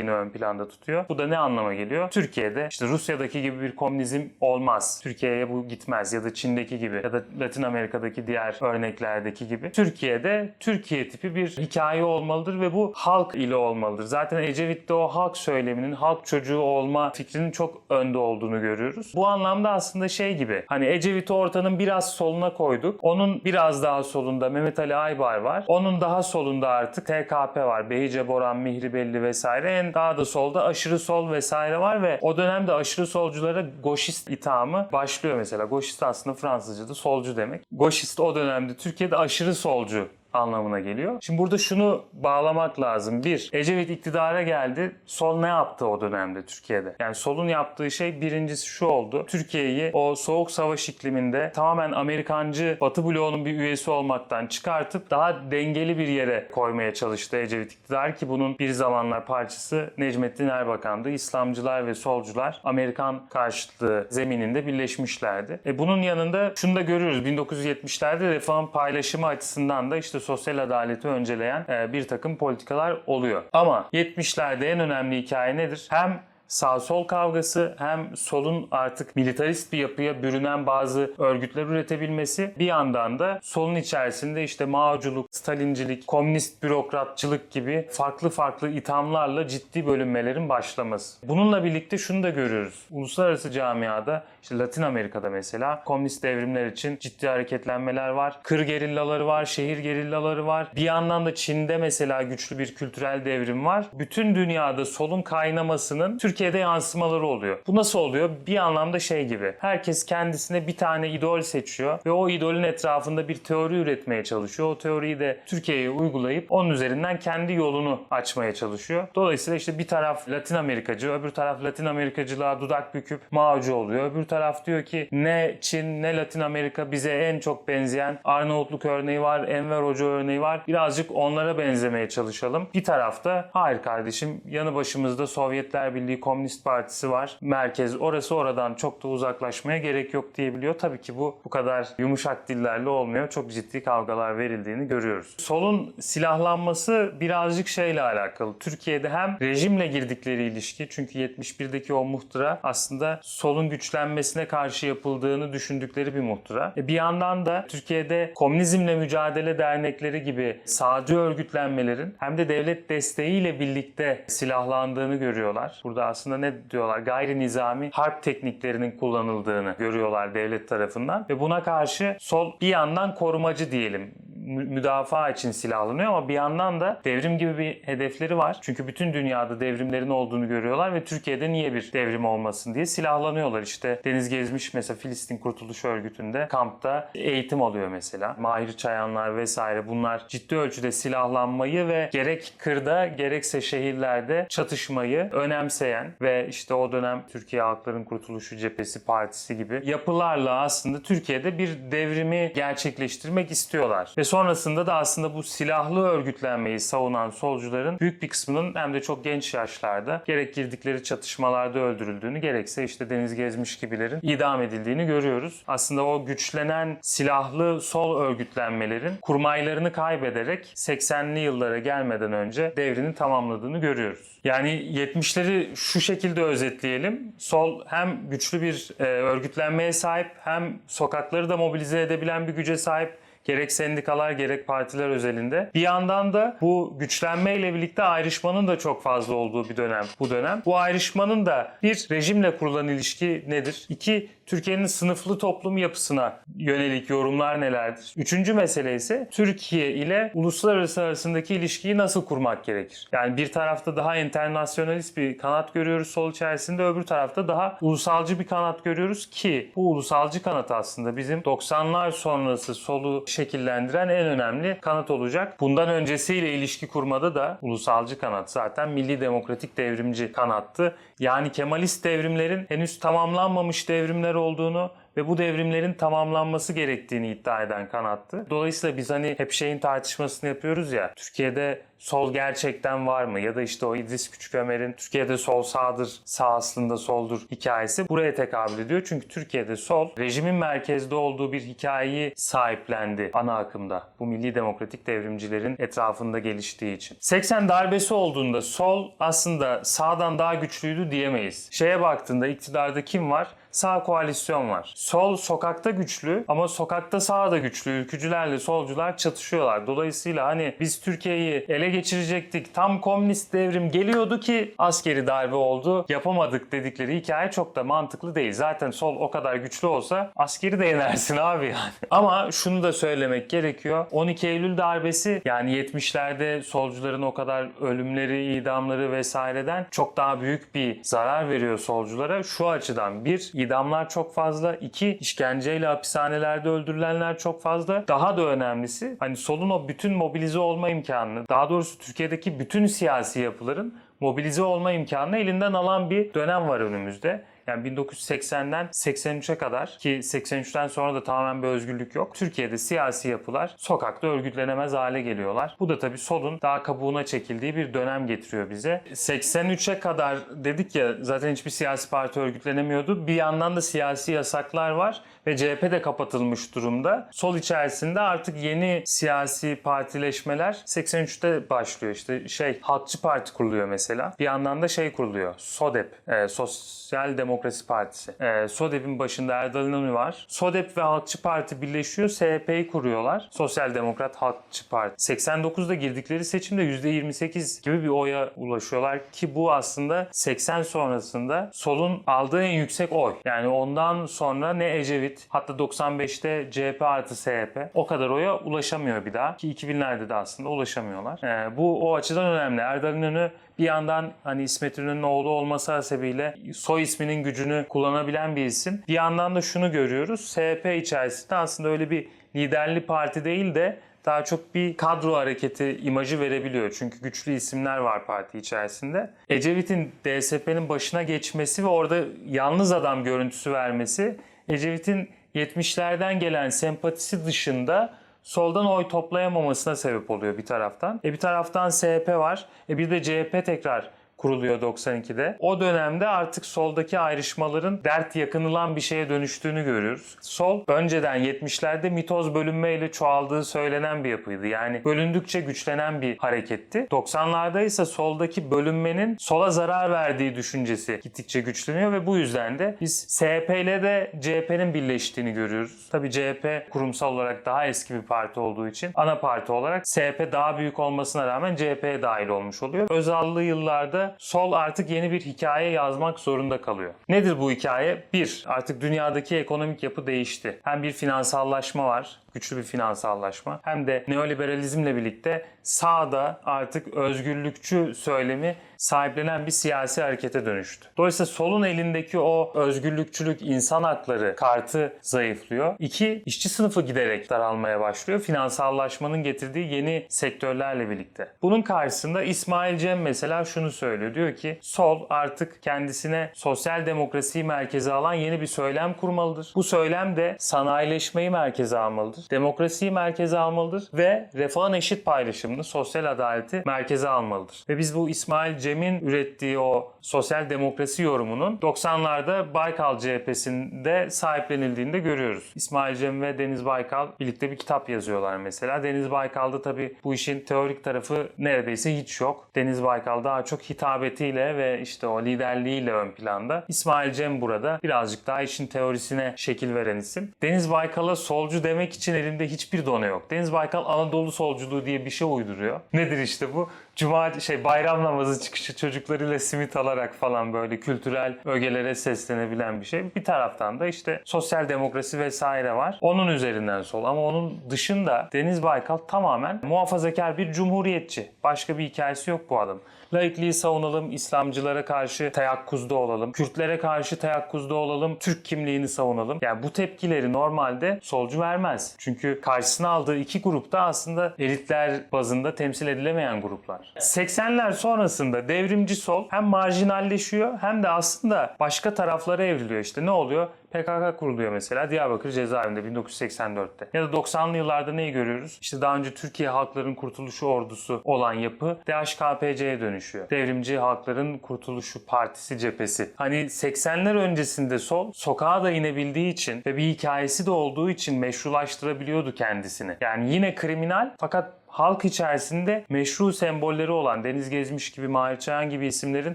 biricikliğini 0.00 0.10
ön 0.10 0.30
planda 0.30 0.68
tutuyor. 0.68 1.04
Bu 1.08 1.18
da 1.18 1.26
ne 1.26 1.38
anlama 1.38 1.74
geliyor? 1.74 2.10
Türkiye'de 2.10 2.68
işte 2.70 2.86
Rusya'daki 2.86 3.42
gibi 3.42 3.60
bir 3.60 3.76
komünizm 3.76 4.22
olmaz. 4.40 5.00
Türkiye'ye 5.02 5.50
bu 5.50 5.68
gitmez 5.68 6.12
ya 6.12 6.24
da 6.24 6.34
Çin'deki 6.34 6.78
gibi 6.78 7.00
ya 7.04 7.12
da 7.12 7.22
Latin 7.40 7.62
Amerika'daki 7.62 8.26
diğer 8.26 8.56
örneklerdeki 8.60 9.48
gibi. 9.48 9.72
Türkiye'de 9.72 10.54
Türkiye 10.60 11.08
tipi 11.08 11.34
bir 11.34 11.48
hikaye 11.48 12.04
olmalıdır 12.04 12.60
ve 12.60 12.72
bu 12.74 12.92
halk 12.96 13.34
ile 13.34 13.56
olmalıdır. 13.56 14.04
Zaten 14.04 14.42
Ecevit'te 14.42 14.94
o 14.94 15.08
halk 15.08 15.36
söyleminin, 15.36 15.92
halk 15.92 16.26
çocuğu 16.26 16.58
olma 16.58 17.10
fikrinin 17.10 17.50
çok 17.50 17.82
önde 17.90 18.18
olduğunu 18.18 18.60
görüyoruz. 18.60 19.12
Bu 19.16 19.26
anlamda 19.26 19.70
aslında 19.70 20.08
şey 20.08 20.36
gibi 20.36 20.64
hani 20.66 20.86
Ecevit'i 20.86 21.32
ortanın 21.32 21.78
biraz 21.78 22.12
soluna 22.12 22.52
koyduk. 22.54 23.04
Onun 23.04 23.44
biraz 23.44 23.82
daha 23.82 24.02
solunda 24.02 24.50
Mehmet 24.50 24.78
Ali 24.78 24.96
Aybar 24.96 25.38
var. 25.38 25.64
Onun 25.66 26.00
daha 26.00 26.22
solunda 26.22 26.68
artık 26.68 27.06
TKP 27.06 27.56
var. 27.56 27.90
Behice 27.90 28.28
Boran, 28.28 28.56
Mihri 28.56 28.94
Belli 28.94 29.22
vesaire. 29.22 29.70
En 29.70 29.89
daha 29.94 30.18
da 30.18 30.24
solda 30.24 30.64
aşırı 30.64 30.98
sol 30.98 31.30
vesaire 31.30 31.80
var 31.80 32.02
ve 32.02 32.18
o 32.22 32.36
dönemde 32.36 32.72
aşırı 32.72 33.06
solculara 33.06 33.66
goşist 33.82 34.30
ithamı 34.30 34.88
başlıyor 34.92 35.36
mesela. 35.36 35.64
Goşist 35.64 36.02
aslında 36.02 36.36
Fransızca'da 36.36 36.94
solcu 36.94 37.36
demek. 37.36 37.64
Goşist 37.72 38.20
o 38.20 38.34
dönemde 38.34 38.76
Türkiye'de 38.76 39.16
aşırı 39.16 39.54
solcu 39.54 40.08
anlamına 40.32 40.80
geliyor. 40.80 41.18
Şimdi 41.20 41.38
burada 41.38 41.58
şunu 41.58 42.04
bağlamak 42.12 42.80
lazım. 42.80 43.24
Bir, 43.24 43.50
Ecevit 43.52 43.90
iktidara 43.90 44.42
geldi. 44.42 44.96
Sol 45.06 45.40
ne 45.40 45.46
yaptı 45.46 45.86
o 45.86 46.00
dönemde 46.00 46.46
Türkiye'de? 46.46 46.96
Yani 47.00 47.14
solun 47.14 47.48
yaptığı 47.48 47.90
şey 47.90 48.20
birincisi 48.20 48.66
şu 48.66 48.86
oldu. 48.86 49.26
Türkiye'yi 49.28 49.90
o 49.92 50.14
soğuk 50.14 50.50
savaş 50.50 50.88
ikliminde 50.88 51.52
tamamen 51.54 51.92
Amerikancı 51.92 52.78
Batı 52.80 53.04
bloğunun 53.04 53.44
bir 53.44 53.58
üyesi 53.58 53.90
olmaktan 53.90 54.46
çıkartıp 54.46 55.10
daha 55.10 55.50
dengeli 55.50 55.98
bir 55.98 56.08
yere 56.08 56.48
koymaya 56.52 56.94
çalıştı 56.94 57.36
Ecevit 57.36 57.72
iktidar 57.72 58.16
ki 58.16 58.28
bunun 58.28 58.58
bir 58.58 58.70
zamanlar 58.70 59.26
parçası 59.26 59.90
Necmettin 59.98 60.48
Erbakan'dı. 60.48 61.10
İslamcılar 61.10 61.86
ve 61.86 61.94
solcular 61.94 62.60
Amerikan 62.64 63.26
karşıtlığı 63.28 64.06
zemininde 64.10 64.66
birleşmişlerdi. 64.66 65.60
E 65.66 65.78
bunun 65.78 66.02
yanında 66.02 66.52
şunu 66.56 66.76
da 66.76 66.80
görüyoruz. 66.80 67.18
1970'lerde 67.18 68.30
refahın 68.30 68.66
paylaşımı 68.66 69.26
açısından 69.26 69.90
da 69.90 69.96
işte 69.96 70.19
sosyal 70.20 70.58
adaleti 70.58 71.08
önceleyen 71.08 71.64
e, 71.68 71.92
bir 71.92 72.08
takım 72.08 72.36
politikalar 72.36 73.02
oluyor. 73.06 73.42
Ama 73.52 73.88
70'lerde 73.92 74.64
en 74.64 74.80
önemli 74.80 75.22
hikaye 75.22 75.56
nedir? 75.56 75.86
Hem 75.90 76.22
sağ 76.50 76.80
sol 76.80 77.06
kavgası 77.06 77.74
hem 77.78 78.16
solun 78.16 78.68
artık 78.70 79.16
militarist 79.16 79.72
bir 79.72 79.78
yapıya 79.78 80.22
bürünen 80.22 80.66
bazı 80.66 81.14
örgütler 81.18 81.62
üretebilmesi 81.62 82.54
bir 82.58 82.64
yandan 82.64 83.18
da 83.18 83.40
solun 83.42 83.74
içerisinde 83.74 84.44
işte 84.44 84.64
Maoculuk, 84.64 85.26
Stalincilik, 85.30 86.06
komünist 86.06 86.62
bürokratçılık 86.62 87.50
gibi 87.50 87.88
farklı 87.90 88.30
farklı 88.30 88.68
ithamlarla 88.68 89.48
ciddi 89.48 89.86
bölünmelerin 89.86 90.48
başlaması. 90.48 91.28
Bununla 91.28 91.64
birlikte 91.64 91.98
şunu 91.98 92.22
da 92.22 92.30
görüyoruz. 92.30 92.86
Uluslararası 92.90 93.50
camiada 93.50 94.24
işte 94.42 94.58
Latin 94.58 94.82
Amerika'da 94.82 95.30
mesela 95.30 95.84
komünist 95.84 96.22
devrimler 96.22 96.66
için 96.66 96.96
ciddi 97.00 97.28
hareketlenmeler 97.28 98.08
var. 98.08 98.40
Kır 98.42 98.60
gerillaları 98.60 99.26
var, 99.26 99.44
şehir 99.44 99.78
gerillaları 99.78 100.46
var. 100.46 100.68
Bir 100.76 100.82
yandan 100.82 101.26
da 101.26 101.34
Çin'de 101.34 101.76
mesela 101.76 102.22
güçlü 102.22 102.58
bir 102.58 102.74
kültürel 102.74 103.24
devrim 103.24 103.66
var. 103.66 103.86
Bütün 103.98 104.34
dünyada 104.34 104.84
solun 104.84 105.22
kaynamasının 105.22 106.18
Türkiye 106.18 106.39
Türkiye'de 106.40 106.58
yansımaları 106.58 107.26
oluyor. 107.26 107.58
Bu 107.66 107.76
nasıl 107.76 107.98
oluyor? 107.98 108.30
Bir 108.46 108.56
anlamda 108.56 108.98
şey 108.98 109.26
gibi. 109.26 109.54
Herkes 109.58 110.06
kendisine 110.06 110.66
bir 110.66 110.76
tane 110.76 111.08
idol 111.08 111.40
seçiyor 111.40 111.98
ve 112.06 112.10
o 112.10 112.28
idolün 112.28 112.62
etrafında 112.62 113.28
bir 113.28 113.34
teori 113.34 113.74
üretmeye 113.74 114.24
çalışıyor. 114.24 114.68
O 114.68 114.78
teoriyi 114.78 115.20
de 115.20 115.40
Türkiye'ye 115.46 115.90
uygulayıp 115.90 116.52
onun 116.52 116.70
üzerinden 116.70 117.18
kendi 117.18 117.52
yolunu 117.52 118.00
açmaya 118.10 118.54
çalışıyor. 118.54 119.08
Dolayısıyla 119.14 119.56
işte 119.56 119.78
bir 119.78 119.86
taraf 119.86 120.28
Latin 120.28 120.54
Amerikacı, 120.54 121.12
öbür 121.12 121.30
taraf 121.30 121.64
Latin 121.64 121.86
Amerikacılığa 121.86 122.60
dudak 122.60 122.94
büküp 122.94 123.20
Mao'cu 123.30 123.74
oluyor. 123.74 124.10
Öbür 124.10 124.24
taraf 124.24 124.66
diyor 124.66 124.84
ki 124.84 125.08
ne 125.12 125.58
Çin 125.60 126.02
ne 126.02 126.16
Latin 126.16 126.40
Amerika 126.40 126.92
bize 126.92 127.12
en 127.12 127.40
çok 127.40 127.68
benzeyen 127.68 128.18
Arnavutluk 128.24 128.86
örneği 128.86 129.20
var, 129.20 129.48
Enver 129.48 129.82
Hoca 129.82 130.04
örneği 130.04 130.40
var. 130.40 130.62
Birazcık 130.68 131.10
onlara 131.14 131.58
benzemeye 131.58 132.08
çalışalım. 132.08 132.68
Bir 132.74 132.84
tarafta 132.84 133.50
hayır 133.52 133.82
kardeşim 133.82 134.40
yanı 134.48 134.74
başımızda 134.74 135.26
Sovyetler 135.26 135.94
Birliği 135.94 136.20
Komünist 136.30 136.64
Partisi 136.64 137.10
var. 137.10 137.38
Merkez 137.40 138.00
orası 138.00 138.34
oradan 138.34 138.74
çok 138.74 139.02
da 139.02 139.08
uzaklaşmaya 139.08 139.78
gerek 139.78 140.14
yok 140.14 140.34
diyebiliyor. 140.34 140.78
Tabii 140.78 141.00
ki 141.00 141.16
bu 141.16 141.40
bu 141.44 141.50
kadar 141.50 141.88
yumuşak 141.98 142.48
dillerle 142.48 142.88
olmuyor. 142.88 143.30
Çok 143.30 143.50
ciddi 143.50 143.82
kavgalar 143.82 144.38
verildiğini 144.38 144.88
görüyoruz. 144.88 145.34
Solun 145.38 145.94
silahlanması 146.00 147.12
birazcık 147.20 147.68
şeyle 147.68 148.02
alakalı. 148.02 148.58
Türkiye'de 148.58 149.08
hem 149.08 149.36
rejimle 149.40 149.86
girdikleri 149.86 150.42
ilişki 150.42 150.86
çünkü 150.90 151.18
71'deki 151.18 151.94
o 151.94 152.04
muhtıra 152.04 152.60
aslında 152.62 153.20
solun 153.22 153.68
güçlenmesine 153.68 154.48
karşı 154.48 154.86
yapıldığını 154.86 155.52
düşündükleri 155.52 156.14
bir 156.14 156.20
muhtıra. 156.20 156.72
E 156.76 156.88
bir 156.88 156.94
yandan 156.94 157.46
da 157.46 157.66
Türkiye'de 157.68 158.32
komünizmle 158.34 158.96
mücadele 158.96 159.58
dernekleri 159.58 160.22
gibi 160.22 160.60
sağcı 160.64 161.18
örgütlenmelerin 161.18 162.14
hem 162.18 162.38
de 162.38 162.48
devlet 162.48 162.88
desteğiyle 162.88 163.60
birlikte 163.60 164.24
silahlandığını 164.26 165.16
görüyorlar. 165.16 165.80
Burada 165.84 166.06
aslında 166.06 166.19
ne 166.26 166.70
diyorlar? 166.70 166.98
Gayri 166.98 167.38
nizami 167.38 167.90
harp 167.92 168.22
tekniklerinin 168.22 168.90
kullanıldığını 168.90 169.74
görüyorlar 169.78 170.34
devlet 170.34 170.68
tarafından 170.68 171.26
ve 171.30 171.40
buna 171.40 171.62
karşı 171.62 172.16
sol 172.20 172.52
bir 172.60 172.68
yandan 172.68 173.14
korumacı 173.14 173.70
diyelim 173.70 174.14
müdafaa 174.46 175.30
için 175.30 175.50
silahlanıyor 175.50 176.08
ama 176.08 176.28
bir 176.28 176.34
yandan 176.34 176.80
da 176.80 177.00
devrim 177.04 177.38
gibi 177.38 177.58
bir 177.58 177.82
hedefleri 177.82 178.38
var. 178.38 178.58
Çünkü 178.60 178.86
bütün 178.86 179.12
dünyada 179.12 179.60
devrimlerin 179.60 180.10
olduğunu 180.10 180.48
görüyorlar 180.48 180.94
ve 180.94 181.04
Türkiye'de 181.04 181.52
niye 181.52 181.74
bir 181.74 181.92
devrim 181.92 182.24
olmasın 182.24 182.74
diye 182.74 182.86
silahlanıyorlar. 182.86 183.62
İşte 183.62 184.00
Deniz 184.04 184.28
Gezmiş 184.28 184.74
mesela 184.74 184.98
Filistin 184.98 185.38
Kurtuluş 185.38 185.84
Örgütü'nde 185.84 186.48
kampta 186.48 187.10
eğitim 187.14 187.62
alıyor 187.62 187.88
mesela. 187.88 188.36
Mahir 188.38 188.76
Çayanlar 188.76 189.36
vesaire 189.36 189.88
bunlar 189.88 190.28
ciddi 190.28 190.56
ölçüde 190.56 190.92
silahlanmayı 190.92 191.88
ve 191.88 192.10
gerek 192.12 192.52
kırda 192.58 193.06
gerekse 193.06 193.60
şehirlerde 193.60 194.46
çatışmayı 194.48 195.28
önemseyen 195.32 196.12
ve 196.22 196.46
işte 196.48 196.74
o 196.74 196.92
dönem 196.92 197.22
Türkiye 197.32 197.62
Halkların 197.62 198.04
Kurtuluşu 198.04 198.56
Cephesi 198.56 199.04
Partisi 199.04 199.56
gibi 199.56 199.80
yapılarla 199.84 200.60
aslında 200.60 201.02
Türkiye'de 201.02 201.58
bir 201.58 201.68
devrimi 201.90 202.52
gerçekleştirmek 202.54 203.50
istiyorlar. 203.50 204.14
Ve 204.18 204.24
sonrasında 204.30 204.86
da 204.86 204.94
aslında 204.94 205.34
bu 205.34 205.42
silahlı 205.42 206.00
örgütlenmeyi 206.00 206.80
savunan 206.80 207.30
solcuların 207.30 207.98
büyük 208.00 208.22
bir 208.22 208.28
kısmının 208.28 208.74
hem 208.74 208.94
de 208.94 209.02
çok 209.02 209.24
genç 209.24 209.54
yaşlarda 209.54 210.22
gerek 210.26 210.54
girdikleri 210.54 211.04
çatışmalarda 211.04 211.78
öldürüldüğünü 211.78 212.38
gerekse 212.38 212.84
işte 212.84 213.10
Deniz 213.10 213.34
Gezmiş 213.34 213.78
gibilerin 213.78 214.18
idam 214.22 214.62
edildiğini 214.62 215.06
görüyoruz. 215.06 215.62
Aslında 215.68 216.04
o 216.04 216.24
güçlenen 216.24 216.98
silahlı 217.02 217.80
sol 217.80 218.20
örgütlenmelerin 218.20 219.16
kurmaylarını 219.22 219.92
kaybederek 219.92 220.72
80'li 220.74 221.40
yıllara 221.40 221.78
gelmeden 221.78 222.32
önce 222.32 222.72
devrini 222.76 223.14
tamamladığını 223.14 223.78
görüyoruz. 223.78 224.40
Yani 224.44 224.68
70'leri 224.68 225.76
şu 225.76 226.00
şekilde 226.00 226.42
özetleyelim. 226.42 227.32
Sol 227.38 227.82
hem 227.86 228.30
güçlü 228.30 228.62
bir 228.62 228.90
e, 229.00 229.04
örgütlenmeye 229.04 229.92
sahip 229.92 230.30
hem 230.40 230.78
sokakları 230.86 231.48
da 231.48 231.56
mobilize 231.56 232.00
edebilen 232.00 232.48
bir 232.48 232.52
güce 232.52 232.76
sahip 232.76 233.29
gerek 233.50 233.72
sendikalar 233.72 234.30
gerek 234.30 234.66
partiler 234.66 235.08
özelinde. 235.08 235.70
Bir 235.74 235.80
yandan 235.80 236.32
da 236.32 236.56
bu 236.60 236.96
güçlenmeyle 237.00 237.74
birlikte 237.74 238.02
ayrışmanın 238.02 238.68
da 238.68 238.78
çok 238.78 239.02
fazla 239.02 239.34
olduğu 239.34 239.68
bir 239.68 239.76
dönem 239.76 240.04
bu 240.20 240.30
dönem. 240.30 240.62
Bu 240.64 240.76
ayrışmanın 240.76 241.46
da 241.46 241.72
bir 241.82 242.06
rejimle 242.10 242.56
kurulan 242.56 242.88
ilişki 242.88 243.44
nedir? 243.48 243.86
İki 243.88 244.28
Türkiye'nin 244.50 244.86
sınıflı 244.86 245.38
toplum 245.38 245.78
yapısına 245.78 246.40
yönelik 246.56 247.10
yorumlar 247.10 247.60
nelerdir? 247.60 248.14
Üçüncü 248.16 248.54
mesele 248.54 248.94
ise 248.94 249.28
Türkiye 249.30 249.90
ile 249.92 250.30
uluslararası 250.34 251.02
arasındaki 251.02 251.54
ilişkiyi 251.54 251.96
nasıl 251.96 252.24
kurmak 252.24 252.64
gerekir? 252.64 253.08
Yani 253.12 253.36
bir 253.36 253.52
tarafta 253.52 253.96
daha 253.96 254.16
internasyonalist 254.16 255.16
bir 255.16 255.38
kanat 255.38 255.74
görüyoruz 255.74 256.08
sol 256.08 256.30
içerisinde, 256.30 256.84
öbür 256.84 257.02
tarafta 257.02 257.48
daha 257.48 257.78
ulusalcı 257.80 258.38
bir 258.38 258.46
kanat 258.46 258.84
görüyoruz 258.84 259.30
ki 259.30 259.72
bu 259.76 259.90
ulusalcı 259.90 260.42
kanat 260.42 260.70
aslında 260.70 261.16
bizim 261.16 261.40
90'lar 261.40 262.12
sonrası 262.12 262.74
solu 262.74 263.24
şekillendiren 263.26 264.08
en 264.08 264.26
önemli 264.26 264.78
kanat 264.80 265.10
olacak. 265.10 265.60
Bundan 265.60 265.88
öncesiyle 265.88 266.54
ilişki 266.54 266.88
kurmada 266.88 267.34
da 267.34 267.58
ulusalcı 267.62 268.18
kanat 268.18 268.50
zaten 268.50 268.88
milli 268.88 269.20
demokratik 269.20 269.76
devrimci 269.76 270.32
kanattı. 270.32 270.96
Yani 271.20 271.52
Kemalist 271.52 272.04
devrimlerin 272.04 272.66
henüz 272.68 272.98
tamamlanmamış 272.98 273.88
devrimler 273.88 274.34
olduğunu 274.34 274.90
ve 275.16 275.28
bu 275.28 275.38
devrimlerin 275.38 275.92
tamamlanması 275.92 276.72
gerektiğini 276.72 277.28
iddia 277.28 277.62
eden 277.62 277.88
kanattı. 277.88 278.46
Dolayısıyla 278.50 278.96
biz 278.96 279.10
hani 279.10 279.34
hep 279.38 279.52
şeyin 279.52 279.78
tartışmasını 279.78 280.48
yapıyoruz 280.48 280.92
ya. 280.92 281.14
Türkiye'de 281.16 281.82
sol 282.00 282.32
gerçekten 282.32 283.06
var 283.06 283.24
mı? 283.24 283.40
Ya 283.40 283.56
da 283.56 283.62
işte 283.62 283.86
o 283.86 283.96
İdris 283.96 284.30
Küçükömer'in 284.30 284.92
Türkiye'de 284.92 285.38
sol 285.38 285.62
sağdır, 285.62 286.20
sağ 286.24 286.54
aslında 286.54 286.96
soldur 286.96 287.40
hikayesi 287.50 288.08
buraya 288.08 288.34
tekabül 288.34 288.78
ediyor. 288.78 289.02
Çünkü 289.08 289.28
Türkiye'de 289.28 289.76
sol 289.76 290.08
rejimin 290.18 290.54
merkezde 290.54 291.14
olduğu 291.14 291.52
bir 291.52 291.60
hikayeyi 291.60 292.32
sahiplendi 292.36 293.30
ana 293.32 293.58
akımda. 293.58 294.08
Bu 294.18 294.26
milli 294.26 294.54
demokratik 294.54 295.06
devrimcilerin 295.06 295.76
etrafında 295.78 296.38
geliştiği 296.38 296.96
için. 296.96 297.16
80 297.20 297.68
darbesi 297.68 298.14
olduğunda 298.14 298.62
sol 298.62 299.10
aslında 299.20 299.84
sağdan 299.84 300.38
daha 300.38 300.54
güçlüydü 300.54 301.10
diyemeyiz. 301.10 301.68
Şeye 301.70 302.00
baktığında 302.00 302.46
iktidarda 302.46 303.04
kim 303.04 303.30
var? 303.30 303.48
Sağ 303.70 304.02
koalisyon 304.02 304.70
var. 304.70 304.92
Sol 304.94 305.36
sokakta 305.36 305.90
güçlü 305.90 306.44
ama 306.48 306.68
sokakta 306.68 307.20
sağ 307.20 307.50
da 307.50 307.58
güçlü. 307.58 307.90
Ülkücülerle 307.90 308.58
solcular 308.58 309.16
çatışıyorlar. 309.16 309.86
Dolayısıyla 309.86 310.46
hani 310.46 310.74
biz 310.80 311.00
Türkiye'yi 311.00 311.64
ele 311.68 311.89
geçirecektik. 311.90 312.74
Tam 312.74 313.00
komünist 313.00 313.52
devrim 313.52 313.90
geliyordu 313.90 314.40
ki 314.40 314.74
askeri 314.78 315.26
darbe 315.26 315.54
oldu. 315.54 316.06
Yapamadık 316.08 316.72
dedikleri 316.72 317.16
hikaye 317.16 317.50
çok 317.50 317.76
da 317.76 317.84
mantıklı 317.84 318.34
değil. 318.34 318.52
Zaten 318.52 318.90
sol 318.90 319.16
o 319.16 319.30
kadar 319.30 319.54
güçlü 319.56 319.88
olsa 319.88 320.32
askeri 320.36 320.78
de 320.78 320.86
yenersin 320.86 321.36
abi 321.40 321.64
yani. 321.64 321.92
Ama 322.10 322.48
şunu 322.52 322.82
da 322.82 322.92
söylemek 322.92 323.50
gerekiyor. 323.50 324.06
12 324.10 324.48
Eylül 324.48 324.76
darbesi 324.76 325.42
yani 325.44 325.72
70'lerde 325.72 326.62
solcuların 326.62 327.22
o 327.22 327.34
kadar 327.34 327.68
ölümleri, 327.80 328.54
idamları 328.54 329.12
vesaireden 329.12 329.86
çok 329.90 330.16
daha 330.16 330.40
büyük 330.40 330.74
bir 330.74 331.00
zarar 331.02 331.48
veriyor 331.48 331.78
solculara. 331.78 332.42
Şu 332.42 332.68
açıdan 332.68 333.24
bir, 333.24 333.50
idamlar 333.54 334.08
çok 334.08 334.34
fazla. 334.34 334.74
iki 334.74 335.18
işkenceyle 335.20 335.86
hapishanelerde 335.86 336.68
öldürülenler 336.68 337.38
çok 337.38 337.62
fazla. 337.62 338.08
Daha 338.08 338.36
da 338.36 338.42
önemlisi 338.42 339.16
hani 339.20 339.36
solun 339.36 339.70
o 339.70 339.88
bütün 339.88 340.12
mobilize 340.12 340.58
olma 340.58 340.88
imkanını, 340.88 341.48
daha 341.48 341.70
doğrusu 341.70 341.79
Türkiye'deki 341.98 342.60
bütün 342.60 342.86
siyasi 342.86 343.40
yapıların 343.40 343.94
mobilize 344.20 344.62
olma 344.62 344.92
imkanını 344.92 345.38
elinden 345.38 345.72
alan 345.72 346.10
bir 346.10 346.34
dönem 346.34 346.68
var 346.68 346.80
önümüzde. 346.80 347.44
Yani 347.70 347.88
1980'den 347.88 348.86
83'e 348.86 349.58
kadar 349.58 349.98
ki 349.98 350.08
83'ten 350.08 350.88
sonra 350.88 351.14
da 351.14 351.24
tamamen 351.24 351.62
bir 351.62 351.68
özgürlük 351.68 352.14
yok. 352.14 352.34
Türkiye'de 352.34 352.78
siyasi 352.78 353.28
yapılar 353.28 353.74
sokakta 353.76 354.26
örgütlenemez 354.26 354.92
hale 354.92 355.22
geliyorlar. 355.22 355.76
Bu 355.80 355.88
da 355.88 355.98
tabii 355.98 356.18
solun 356.18 356.60
daha 356.62 356.82
kabuğuna 356.82 357.24
çekildiği 357.24 357.76
bir 357.76 357.94
dönem 357.94 358.26
getiriyor 358.26 358.70
bize. 358.70 359.02
83'e 359.10 360.00
kadar 360.00 360.38
dedik 360.64 360.94
ya 360.94 361.14
zaten 361.20 361.52
hiçbir 361.52 361.70
siyasi 361.70 362.10
parti 362.10 362.40
örgütlenemiyordu. 362.40 363.26
Bir 363.26 363.34
yandan 363.34 363.76
da 363.76 363.80
siyasi 363.82 364.32
yasaklar 364.32 364.90
var 364.90 365.22
ve 365.46 365.56
CHP 365.56 365.82
de 365.82 366.02
kapatılmış 366.02 366.74
durumda. 366.74 367.28
Sol 367.32 367.56
içerisinde 367.56 368.20
artık 368.20 368.62
yeni 368.62 369.02
siyasi 369.06 369.80
partileşmeler 369.84 370.72
83'te 370.72 371.70
başlıyor. 371.70 372.14
İşte 372.14 372.48
şey 372.48 372.78
Halkçı 372.80 373.20
Parti 373.20 373.52
kuruluyor 373.52 373.86
mesela. 373.86 374.34
Bir 374.38 374.44
yandan 374.44 374.82
da 374.82 374.88
şey 374.88 375.12
kuruluyor. 375.12 375.54
SODEP, 375.58 376.28
e, 376.28 376.48
Sosyal 376.48 377.38
Demokrasi 377.38 377.59
Partisi. 377.88 378.32
E, 378.40 378.68
SODEP'in 378.68 379.18
başında 379.18 379.54
Erdal 379.54 379.88
İnanı 379.88 380.14
var. 380.14 380.46
SODEP 380.48 380.96
ve 380.96 381.02
Halkçı 381.02 381.42
Parti 381.42 381.82
birleşiyor. 381.82 382.28
SHP'yi 382.28 382.86
kuruyorlar. 382.86 383.48
Sosyal 383.50 383.94
Demokrat 383.94 384.36
Halkçı 384.36 384.88
Parti. 384.88 385.32
89'da 385.32 385.94
girdikleri 385.94 386.44
seçimde 386.44 386.82
%28 386.82 387.82
gibi 387.82 388.02
bir 388.02 388.08
oya 388.08 388.50
ulaşıyorlar 388.56 389.30
ki 389.32 389.54
bu 389.54 389.72
aslında 389.72 390.28
80 390.32 390.82
sonrasında 390.82 391.70
solun 391.72 392.22
aldığı 392.26 392.62
en 392.62 392.72
yüksek 392.72 393.12
oy. 393.12 393.34
Yani 393.44 393.68
ondan 393.68 394.26
sonra 394.26 394.72
ne 394.72 394.96
Ecevit 394.96 395.46
hatta 395.48 395.72
95'te 395.72 396.70
CHP 396.70 397.02
artı 397.02 397.36
SHP 397.36 397.90
o 397.94 398.06
kadar 398.06 398.28
oya 398.28 398.58
ulaşamıyor 398.58 399.24
bir 399.24 399.32
daha 399.32 399.56
ki 399.56 399.74
2000'lerde 399.74 400.28
de 400.28 400.34
aslında 400.34 400.68
ulaşamıyorlar. 400.68 401.42
Ee, 401.44 401.76
bu 401.76 402.10
o 402.10 402.14
açıdan 402.14 402.44
önemli. 402.44 402.80
Erdal 402.80 403.14
İnönü 403.14 403.50
Bir 403.80 403.84
yandan 403.84 404.32
hani 404.44 404.62
İsmet 404.62 404.98
İnönü'nün 404.98 405.22
oğlu 405.22 405.48
olması 405.48 405.92
hasebiyle 405.92 406.54
soy 406.74 407.02
isminin 407.02 407.42
gücünü 407.42 407.86
kullanabilen 407.88 408.56
bir 408.56 408.64
isim. 408.64 409.02
Bir 409.08 409.12
yandan 409.12 409.54
da 409.54 409.62
şunu 409.62 409.92
görüyoruz. 409.92 410.40
SHP 410.40 410.86
içerisinde 411.02 411.54
aslında 411.54 411.88
öyle 411.88 412.10
bir 412.10 412.28
liderli 412.56 413.06
parti 413.06 413.44
değil 413.44 413.74
de 413.74 413.98
daha 414.24 414.44
çok 414.44 414.74
bir 414.74 414.96
kadro 414.96 415.34
hareketi 415.34 416.00
imajı 416.02 416.40
verebiliyor. 416.40 416.94
Çünkü 416.98 417.20
güçlü 417.20 417.52
isimler 417.52 417.98
var 417.98 418.26
parti 418.26 418.58
içerisinde. 418.58 419.30
Ecevit'in 419.48 420.12
DSP'nin 420.24 420.88
başına 420.88 421.22
geçmesi 421.22 421.84
ve 421.84 421.88
orada 421.88 422.18
yalnız 422.46 422.92
adam 422.92 423.24
görüntüsü 423.24 423.72
vermesi 423.72 424.36
Ecevit'in 424.68 425.28
70'lerden 425.54 426.38
gelen 426.38 426.68
sempatisi 426.68 427.46
dışında 427.46 428.19
soldan 428.42 428.86
oy 428.86 429.08
toplayamamasına 429.08 429.96
sebep 429.96 430.30
oluyor 430.30 430.58
bir 430.58 430.66
taraftan. 430.66 431.20
E 431.24 431.32
bir 431.32 431.38
taraftan 431.38 431.90
SHP 431.90 432.28
var. 432.28 432.66
E 432.88 432.98
bir 432.98 433.10
de 433.10 433.22
CHP 433.22 433.66
tekrar 433.66 434.10
kuruluyor 434.40 434.80
92'de. 434.80 435.56
O 435.58 435.80
dönemde 435.80 436.28
artık 436.28 436.66
soldaki 436.66 437.18
ayrışmaların 437.18 438.04
dert 438.04 438.36
yakınılan 438.36 438.96
bir 438.96 439.00
şeye 439.00 439.28
dönüştüğünü 439.28 439.84
görüyoruz. 439.84 440.36
Sol 440.40 440.84
önceden 440.88 441.38
70'lerde 441.38 442.10
mitoz 442.10 442.54
bölünmeyle 442.54 443.12
çoğaldığı 443.12 443.64
söylenen 443.64 444.24
bir 444.24 444.30
yapıydı. 444.30 444.66
Yani 444.66 445.04
bölündükçe 445.04 445.60
güçlenen 445.60 446.22
bir 446.22 446.38
hareketti. 446.38 447.06
90'larda 447.10 447.84
ise 447.84 448.04
soldaki 448.04 448.70
bölünmenin 448.70 449.36
sola 449.38 449.70
zarar 449.70 450.10
verdiği 450.10 450.54
düşüncesi 450.54 451.20
gittikçe 451.22 451.60
güçleniyor 451.60 452.12
ve 452.12 452.26
bu 452.26 452.36
yüzden 452.36 452.78
de 452.78 452.96
biz 453.00 453.26
SHP 453.28 453.70
ile 453.70 454.02
de 454.02 454.32
CHP'nin 454.40 454.94
birleştiğini 454.94 455.52
görüyoruz. 455.52 456.08
Tabii 456.10 456.30
CHP 456.30 456.90
kurumsal 456.90 457.34
olarak 457.34 457.66
daha 457.66 457.86
eski 457.86 458.14
bir 458.14 458.22
parti 458.22 458.60
olduğu 458.60 458.88
için 458.88 459.10
ana 459.14 459.38
parti 459.38 459.72
olarak 459.72 460.08
SHP 460.08 460.52
daha 460.52 460.78
büyük 460.78 460.98
olmasına 460.98 461.46
rağmen 461.46 461.76
CHP'ye 461.76 462.22
dahil 462.22 462.48
olmuş 462.48 462.82
oluyor. 462.82 463.10
Özallı 463.10 463.62
yıllarda 463.62 464.29
sol 464.38 464.72
artık 464.72 465.10
yeni 465.10 465.30
bir 465.30 465.40
hikaye 465.40 465.90
yazmak 465.90 466.38
zorunda 466.38 466.80
kalıyor. 466.80 467.14
Nedir 467.28 467.60
bu 467.60 467.70
hikaye? 467.70 468.24
Bir, 468.32 468.64
artık 468.66 469.00
dünyadaki 469.00 469.56
ekonomik 469.56 470.02
yapı 470.02 470.26
değişti. 470.26 470.80
Hem 470.84 471.02
bir 471.02 471.12
finansallaşma 471.12 472.06
var, 472.06 472.40
güçlü 472.54 472.76
bir 472.76 472.82
finansallaşma. 472.82 473.80
Hem 473.82 474.06
de 474.06 474.24
neoliberalizmle 474.28 475.16
birlikte 475.16 475.66
sağda 475.82 476.60
artık 476.64 477.14
özgürlükçü 477.14 478.14
söylemi 478.14 478.76
sahiplenen 479.00 479.66
bir 479.66 479.70
siyasi 479.70 480.22
harekete 480.22 480.66
dönüştü. 480.66 481.08
Dolayısıyla 481.16 481.46
solun 481.46 481.82
elindeki 481.82 482.38
o 482.38 482.72
özgürlükçülük, 482.74 483.62
insan 483.62 484.02
hakları 484.02 484.56
kartı 484.56 485.12
zayıflıyor. 485.22 485.96
İki, 485.98 486.42
işçi 486.46 486.68
sınıfı 486.68 487.02
giderek 487.02 487.50
daralmaya 487.50 488.00
başlıyor. 488.00 488.40
Finansallaşmanın 488.40 489.42
getirdiği 489.42 489.94
yeni 489.94 490.26
sektörlerle 490.28 491.10
birlikte. 491.10 491.48
Bunun 491.62 491.82
karşısında 491.82 492.42
İsmail 492.42 492.98
Cem 492.98 493.22
mesela 493.22 493.64
şunu 493.64 493.90
söylüyor. 493.90 494.34
Diyor 494.34 494.56
ki 494.56 494.78
sol 494.82 495.26
artık 495.30 495.82
kendisine 495.82 496.50
sosyal 496.54 497.06
demokrasiyi 497.06 497.64
merkeze 497.64 498.12
alan 498.12 498.34
yeni 498.34 498.60
bir 498.60 498.66
söylem 498.66 499.14
kurmalıdır. 499.14 499.72
Bu 499.74 499.82
söylem 499.82 500.36
de 500.36 500.56
sanayileşmeyi 500.58 501.50
merkeze 501.50 501.98
almalıdır. 501.98 502.50
Demokrasiyi 502.50 503.10
merkeze 503.10 503.58
almalıdır 503.58 504.08
ve 504.14 504.50
refahın 504.54 504.92
eşit 504.92 505.24
paylaşımını, 505.24 505.84
sosyal 505.84 506.24
adaleti 506.24 506.82
merkeze 506.86 507.28
almalıdır. 507.28 507.84
Ve 507.88 507.98
biz 507.98 508.14
bu 508.14 508.28
İsmail 508.28 508.76
Cem'in 508.90 509.20
ürettiği 509.20 509.78
o 509.78 510.12
sosyal 510.20 510.70
demokrasi 510.70 511.22
yorumunun 511.22 511.76
90'larda 511.76 512.74
Baykal 512.74 513.18
CHP'sinde 513.18 514.30
sahiplenildiğini 514.30 515.12
de 515.12 515.18
görüyoruz. 515.18 515.72
İsmail 515.74 516.16
Cem 516.16 516.42
ve 516.42 516.58
Deniz 516.58 516.84
Baykal 516.84 517.28
birlikte 517.40 517.70
bir 517.70 517.76
kitap 517.76 518.08
yazıyorlar 518.08 518.56
mesela. 518.56 519.02
Deniz 519.02 519.30
Baykal'da 519.30 519.82
tabii 519.82 520.14
bu 520.24 520.34
işin 520.34 520.60
teorik 520.60 521.04
tarafı 521.04 521.48
neredeyse 521.58 522.16
hiç 522.16 522.40
yok. 522.40 522.68
Deniz 522.74 523.02
Baykal 523.02 523.44
daha 523.44 523.64
çok 523.64 523.82
hitabetiyle 523.82 524.76
ve 524.76 525.00
işte 525.00 525.26
o 525.26 525.44
liderliğiyle 525.44 526.12
ön 526.12 526.30
planda. 526.30 526.84
İsmail 526.88 527.32
Cem 527.32 527.60
burada 527.60 528.00
birazcık 528.02 528.46
daha 528.46 528.62
işin 528.62 528.86
teorisine 528.86 529.54
şekil 529.56 529.94
veren 529.94 530.16
isim. 530.16 530.52
Deniz 530.62 530.90
Baykal'a 530.90 531.36
solcu 531.36 531.84
demek 531.84 532.12
için 532.12 532.34
elinde 532.34 532.66
hiçbir 532.66 533.06
done 533.06 533.26
yok. 533.26 533.50
Deniz 533.50 533.72
Baykal 533.72 534.04
Anadolu 534.06 534.52
solculuğu 534.52 535.06
diye 535.06 535.24
bir 535.24 535.30
şey 535.30 535.48
uyduruyor. 535.50 536.00
Nedir 536.12 536.38
işte 536.38 536.74
bu? 536.74 536.88
Cuma 537.20 537.60
şey 537.60 537.84
bayram 537.84 538.24
namazı 538.24 538.60
çıkışı 538.60 538.96
çocuklarıyla 538.96 539.58
simit 539.58 539.96
alarak 539.96 540.34
falan 540.34 540.72
böyle 540.72 541.00
kültürel 541.00 541.58
ögelere 541.64 542.14
seslenebilen 542.14 543.00
bir 543.00 543.06
şey. 543.06 543.34
Bir 543.36 543.44
taraftan 543.44 544.00
da 544.00 544.06
işte 544.06 544.42
sosyal 544.44 544.88
demokrasi 544.88 545.38
vesaire 545.38 545.92
var. 545.92 546.18
Onun 546.20 546.48
üzerinden 546.48 547.02
sol 547.02 547.24
ama 547.24 547.40
onun 547.40 547.80
dışında 547.90 548.48
Deniz 548.52 548.82
Baykal 548.82 549.16
tamamen 549.16 549.80
muhafazakar 549.82 550.58
bir 550.58 550.72
cumhuriyetçi. 550.72 551.50
Başka 551.64 551.98
bir 551.98 552.04
hikayesi 552.04 552.50
yok 552.50 552.60
bu 552.70 552.80
adam. 552.80 552.98
Laikliği 553.34 553.72
savunalım, 553.72 554.32
İslamcılara 554.32 555.04
karşı 555.04 555.52
teyakkuzda 555.52 556.14
olalım, 556.14 556.52
Kürtlere 556.52 556.98
karşı 556.98 557.38
teyakkuzda 557.38 557.94
olalım, 557.94 558.36
Türk 558.40 558.64
kimliğini 558.64 559.08
savunalım. 559.08 559.58
Yani 559.62 559.82
bu 559.82 559.92
tepkileri 559.92 560.52
normalde 560.52 561.18
solcu 561.22 561.60
vermez. 561.60 562.14
Çünkü 562.18 562.60
karşısına 562.60 563.08
aldığı 563.08 563.36
iki 563.36 563.60
grupta 563.60 564.00
aslında 564.00 564.54
elitler 564.58 565.20
bazında 565.32 565.74
temsil 565.74 566.06
edilemeyen 566.06 566.60
gruplar. 566.60 567.12
80'ler 567.16 567.92
sonrasında 567.92 568.68
devrimci 568.68 569.16
sol 569.16 569.44
hem 569.50 569.64
marjinalleşiyor 569.64 570.78
hem 570.78 571.02
de 571.02 571.08
aslında 571.08 571.76
başka 571.80 572.14
taraflara 572.14 572.64
evriliyor. 572.64 573.00
İşte 573.00 573.26
ne 573.26 573.30
oluyor? 573.30 573.68
PKK 573.92 574.38
kuruluyor 574.38 574.72
mesela 574.72 575.10
Diyarbakır 575.10 575.50
cezaevinde 575.50 576.00
1984'te. 576.00 577.08
Ya 577.14 577.22
da 577.22 577.36
90'lı 577.36 577.76
yıllarda 577.76 578.12
neyi 578.12 578.32
görüyoruz? 578.32 578.78
İşte 578.80 579.00
daha 579.00 579.16
önce 579.16 579.34
Türkiye 579.34 579.68
Halkların 579.68 580.14
Kurtuluşu 580.14 580.66
Ordusu 580.66 581.20
olan 581.24 581.52
yapı 581.52 581.98
DHKPC'ye 582.06 583.00
dönüşüyor. 583.00 583.50
Devrimci 583.50 583.98
Halkların 583.98 584.58
Kurtuluşu 584.58 585.26
Partisi 585.26 585.78
cephesi. 585.78 586.30
Hani 586.36 586.54
80'ler 586.54 587.34
öncesinde 587.36 587.98
sol 587.98 588.32
sokağa 588.32 588.84
da 588.84 588.90
inebildiği 588.90 589.52
için 589.52 589.82
ve 589.86 589.96
bir 589.96 590.02
hikayesi 590.02 590.66
de 590.66 590.70
olduğu 590.70 591.10
için 591.10 591.38
meşrulaştırabiliyordu 591.38 592.54
kendisini. 592.54 593.16
Yani 593.20 593.54
yine 593.54 593.74
kriminal 593.74 594.34
fakat 594.40 594.79
halk 594.90 595.24
içerisinde 595.24 596.04
meşru 596.08 596.52
sembolleri 596.52 597.10
olan 597.10 597.44
Deniz 597.44 597.70
Gezmiş 597.70 598.10
gibi, 598.10 598.28
Mahir 598.28 598.58
Çayan 598.58 598.90
gibi 598.90 599.06
isimlerin 599.06 599.54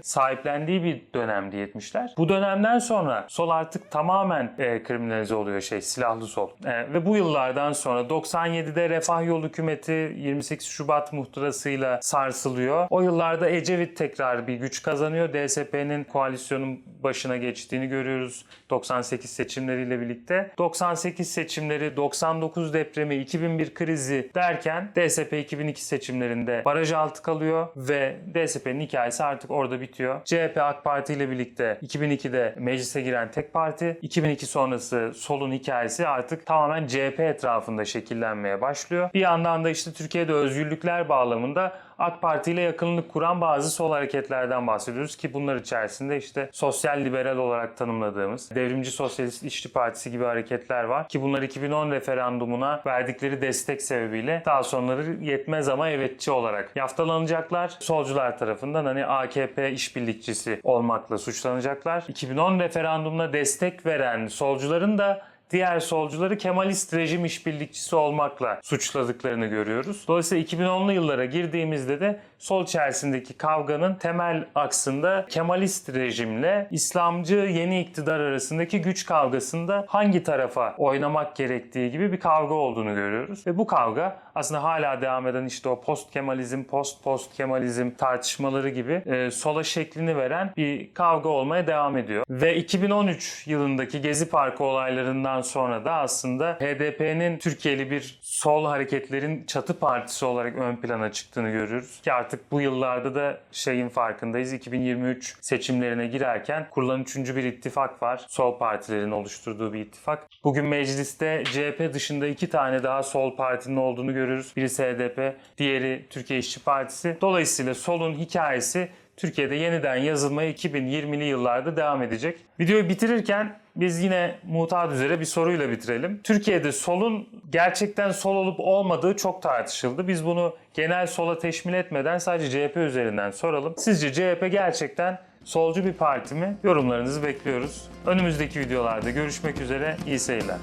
sahiplendiği 0.00 0.84
bir 0.84 1.02
dönemdi 1.14 1.56
70'ler. 1.56 2.08
Bu 2.18 2.28
dönemden 2.28 2.78
sonra 2.78 3.26
sol 3.28 3.50
artık 3.50 3.90
tamamen 3.90 4.54
e, 4.58 4.82
kriminalize 4.82 5.34
oluyor 5.34 5.60
şey 5.60 5.82
silahlı 5.82 6.26
sol. 6.26 6.50
E, 6.64 6.92
ve 6.92 7.06
bu 7.06 7.16
yıllardan 7.16 7.72
sonra 7.72 8.00
97'de 8.00 8.88
Refah 8.88 9.26
Yol 9.26 9.42
Hükümeti 9.42 10.12
28 10.16 10.66
Şubat 10.66 11.12
muhtırasıyla 11.12 11.98
sarsılıyor. 12.02 12.86
O 12.90 13.00
yıllarda 13.00 13.50
Ecevit 13.50 13.96
tekrar 13.96 14.46
bir 14.46 14.54
güç 14.54 14.82
kazanıyor. 14.82 15.32
DSP'nin 15.32 16.04
koalisyonun 16.04 16.80
başına 17.02 17.36
geçtiğini 17.36 17.86
görüyoruz 17.88 18.44
98 18.70 19.30
seçimleriyle 19.30 20.00
birlikte. 20.00 20.50
98 20.58 21.30
seçimleri, 21.30 21.96
99 21.96 22.74
depremi, 22.74 23.16
2001 23.16 23.74
krizi 23.74 24.30
derken 24.34 24.92
DSP 24.96 25.25
2002 25.34 25.84
seçimlerinde 25.84 26.62
baraj 26.64 26.92
altı 26.92 27.22
kalıyor 27.22 27.68
ve 27.76 28.16
DSP'nin 28.34 28.80
hikayesi 28.80 29.24
artık 29.24 29.50
orada 29.50 29.80
bitiyor. 29.80 30.24
CHP 30.24 30.58
AK 30.60 30.84
Parti 30.84 31.12
ile 31.12 31.30
birlikte 31.30 31.78
2002'de 31.82 32.54
meclise 32.58 33.02
giren 33.02 33.30
tek 33.30 33.52
parti. 33.52 33.98
2002 34.02 34.46
sonrası 34.46 35.12
solun 35.16 35.52
hikayesi 35.52 36.06
artık 36.06 36.46
tamamen 36.46 36.86
CHP 36.86 37.20
etrafında 37.20 37.84
şekillenmeye 37.84 38.60
başlıyor. 38.60 39.10
Bir 39.14 39.20
yandan 39.20 39.64
da 39.64 39.70
işte 39.70 39.92
Türkiye'de 39.92 40.32
özgürlükler 40.32 41.08
bağlamında 41.08 41.72
AK 41.98 42.22
Parti 42.22 42.52
ile 42.52 42.60
yakınlık 42.60 43.08
kuran 43.08 43.40
bazı 43.40 43.70
sol 43.70 43.90
hareketlerden 43.90 44.66
bahsediyoruz 44.66 45.16
ki 45.16 45.32
bunlar 45.32 45.56
içerisinde 45.56 46.16
işte 46.16 46.48
sosyal 46.52 47.00
liberal 47.00 47.36
olarak 47.36 47.76
tanımladığımız 47.76 48.50
Devrimci 48.54 48.90
Sosyalist 48.90 49.42
İşçi 49.42 49.72
Partisi 49.72 50.10
gibi 50.10 50.24
hareketler 50.24 50.84
var 50.84 51.08
ki 51.08 51.22
bunlar 51.22 51.42
2010 51.42 51.90
referandumuna 51.90 52.82
verdikleri 52.86 53.42
destek 53.42 53.82
sebebiyle 53.82 54.42
daha 54.46 54.62
sonraları 54.62 55.16
yetmez 55.20 55.68
ama 55.68 55.88
evetçi 55.88 56.30
olarak 56.30 56.76
yaftalanacaklar. 56.76 57.76
Solcular 57.80 58.38
tarafından 58.38 58.84
hani 58.84 59.06
AKP 59.06 59.70
işbirlikçisi 59.70 60.60
olmakla 60.62 61.18
suçlanacaklar. 61.18 62.04
2010 62.08 62.60
referandumuna 62.60 63.32
destek 63.32 63.86
veren 63.86 64.26
solcuların 64.26 64.98
da 64.98 65.22
diğer 65.50 65.80
solcuları 65.80 66.38
Kemalist 66.38 66.94
rejim 66.94 67.24
işbirlikçisi 67.24 67.96
olmakla 67.96 68.60
suçladıklarını 68.62 69.46
görüyoruz. 69.46 70.04
Dolayısıyla 70.08 70.44
2010'lu 70.44 70.92
yıllara 70.92 71.24
girdiğimizde 71.24 72.00
de 72.00 72.20
sol 72.38 72.64
içerisindeki 72.64 73.34
kavganın 73.34 73.94
temel 73.94 74.46
aksında 74.54 75.26
Kemalist 75.30 75.94
rejimle 75.94 76.68
İslamcı 76.70 77.36
yeni 77.36 77.80
iktidar 77.80 78.20
arasındaki 78.20 78.82
güç 78.82 79.06
kavgasında 79.06 79.84
hangi 79.88 80.22
tarafa 80.22 80.74
oynamak 80.78 81.36
gerektiği 81.36 81.90
gibi 81.90 82.12
bir 82.12 82.20
kavga 82.20 82.54
olduğunu 82.54 82.94
görüyoruz. 82.94 83.46
Ve 83.46 83.58
bu 83.58 83.66
kavga 83.66 84.25
aslında 84.36 84.62
hala 84.62 85.02
devam 85.02 85.26
eden 85.26 85.46
işte 85.46 85.68
o 85.68 85.80
post 85.80 86.10
Kemalizm, 86.10 86.64
post 86.64 87.04
post 87.04 87.36
Kemalizm 87.36 87.90
tartışmaları 87.90 88.68
gibi 88.68 88.92
e, 88.92 89.30
sola 89.30 89.64
şeklini 89.64 90.16
veren 90.16 90.52
bir 90.56 90.94
kavga 90.94 91.28
olmaya 91.28 91.66
devam 91.66 91.96
ediyor. 91.96 92.24
Ve 92.30 92.56
2013 92.56 93.46
yılındaki 93.46 94.00
Gezi 94.00 94.28
Parkı 94.28 94.64
olaylarından 94.64 95.40
sonra 95.40 95.84
da 95.84 95.92
aslında 95.92 96.52
HDP'nin 96.52 97.38
Türkiye'li 97.38 97.90
bir 97.90 98.18
sol 98.22 98.66
hareketlerin 98.66 99.44
çatı 99.46 99.78
partisi 99.78 100.24
olarak 100.24 100.56
ön 100.56 100.76
plana 100.76 101.12
çıktığını 101.12 101.50
görüyoruz. 101.50 102.00
Ki 102.02 102.12
artık 102.12 102.52
bu 102.52 102.60
yıllarda 102.60 103.14
da 103.14 103.40
şeyin 103.52 103.88
farkındayız. 103.88 104.52
2023 104.52 105.36
seçimlerine 105.40 106.06
girerken 106.06 106.66
kurulan 106.70 107.02
üçüncü 107.02 107.36
bir 107.36 107.44
ittifak 107.44 108.02
var. 108.02 108.24
Sol 108.28 108.58
partilerin 108.58 109.10
oluşturduğu 109.10 109.72
bir 109.72 109.80
ittifak. 109.80 110.26
Bugün 110.44 110.64
mecliste 110.64 111.44
CHP 111.44 111.94
dışında 111.94 112.26
iki 112.26 112.50
tane 112.50 112.82
daha 112.82 113.02
sol 113.02 113.36
partinin 113.36 113.76
olduğunu 113.76 114.14
görüyoruz. 114.26 114.52
Birisi 114.56 114.82
HDP, 114.82 115.36
diğeri 115.58 116.06
Türkiye 116.10 116.38
İşçi 116.38 116.60
Partisi. 116.60 117.16
Dolayısıyla 117.20 117.74
solun 117.74 118.14
hikayesi 118.14 118.88
Türkiye'de 119.16 119.54
yeniden 119.54 119.96
yazılmaya 119.96 120.50
2020'li 120.50 121.24
yıllarda 121.24 121.76
devam 121.76 122.02
edecek. 122.02 122.38
Videoyu 122.60 122.88
bitirirken 122.88 123.58
biz 123.76 124.02
yine 124.02 124.34
mutat 124.44 124.92
üzere 124.92 125.20
bir 125.20 125.24
soruyla 125.24 125.70
bitirelim. 125.70 126.20
Türkiye'de 126.24 126.72
solun 126.72 127.28
gerçekten 127.50 128.10
sol 128.10 128.36
olup 128.36 128.60
olmadığı 128.60 129.16
çok 129.16 129.42
tartışıldı. 129.42 130.08
Biz 130.08 130.26
bunu 130.26 130.56
genel 130.74 131.06
sola 131.06 131.38
teşmil 131.38 131.74
etmeden 131.74 132.18
sadece 132.18 132.68
CHP 132.68 132.76
üzerinden 132.76 133.30
soralım. 133.30 133.74
Sizce 133.76 134.12
CHP 134.12 134.52
gerçekten 134.52 135.18
solcu 135.44 135.84
bir 135.84 135.92
parti 135.92 136.34
mi? 136.34 136.56
Yorumlarınızı 136.64 137.22
bekliyoruz. 137.22 137.88
Önümüzdeki 138.06 138.60
videolarda 138.60 139.10
görüşmek 139.10 139.60
üzere. 139.60 139.96
İyi 140.06 140.18
seyirler. 140.18 140.58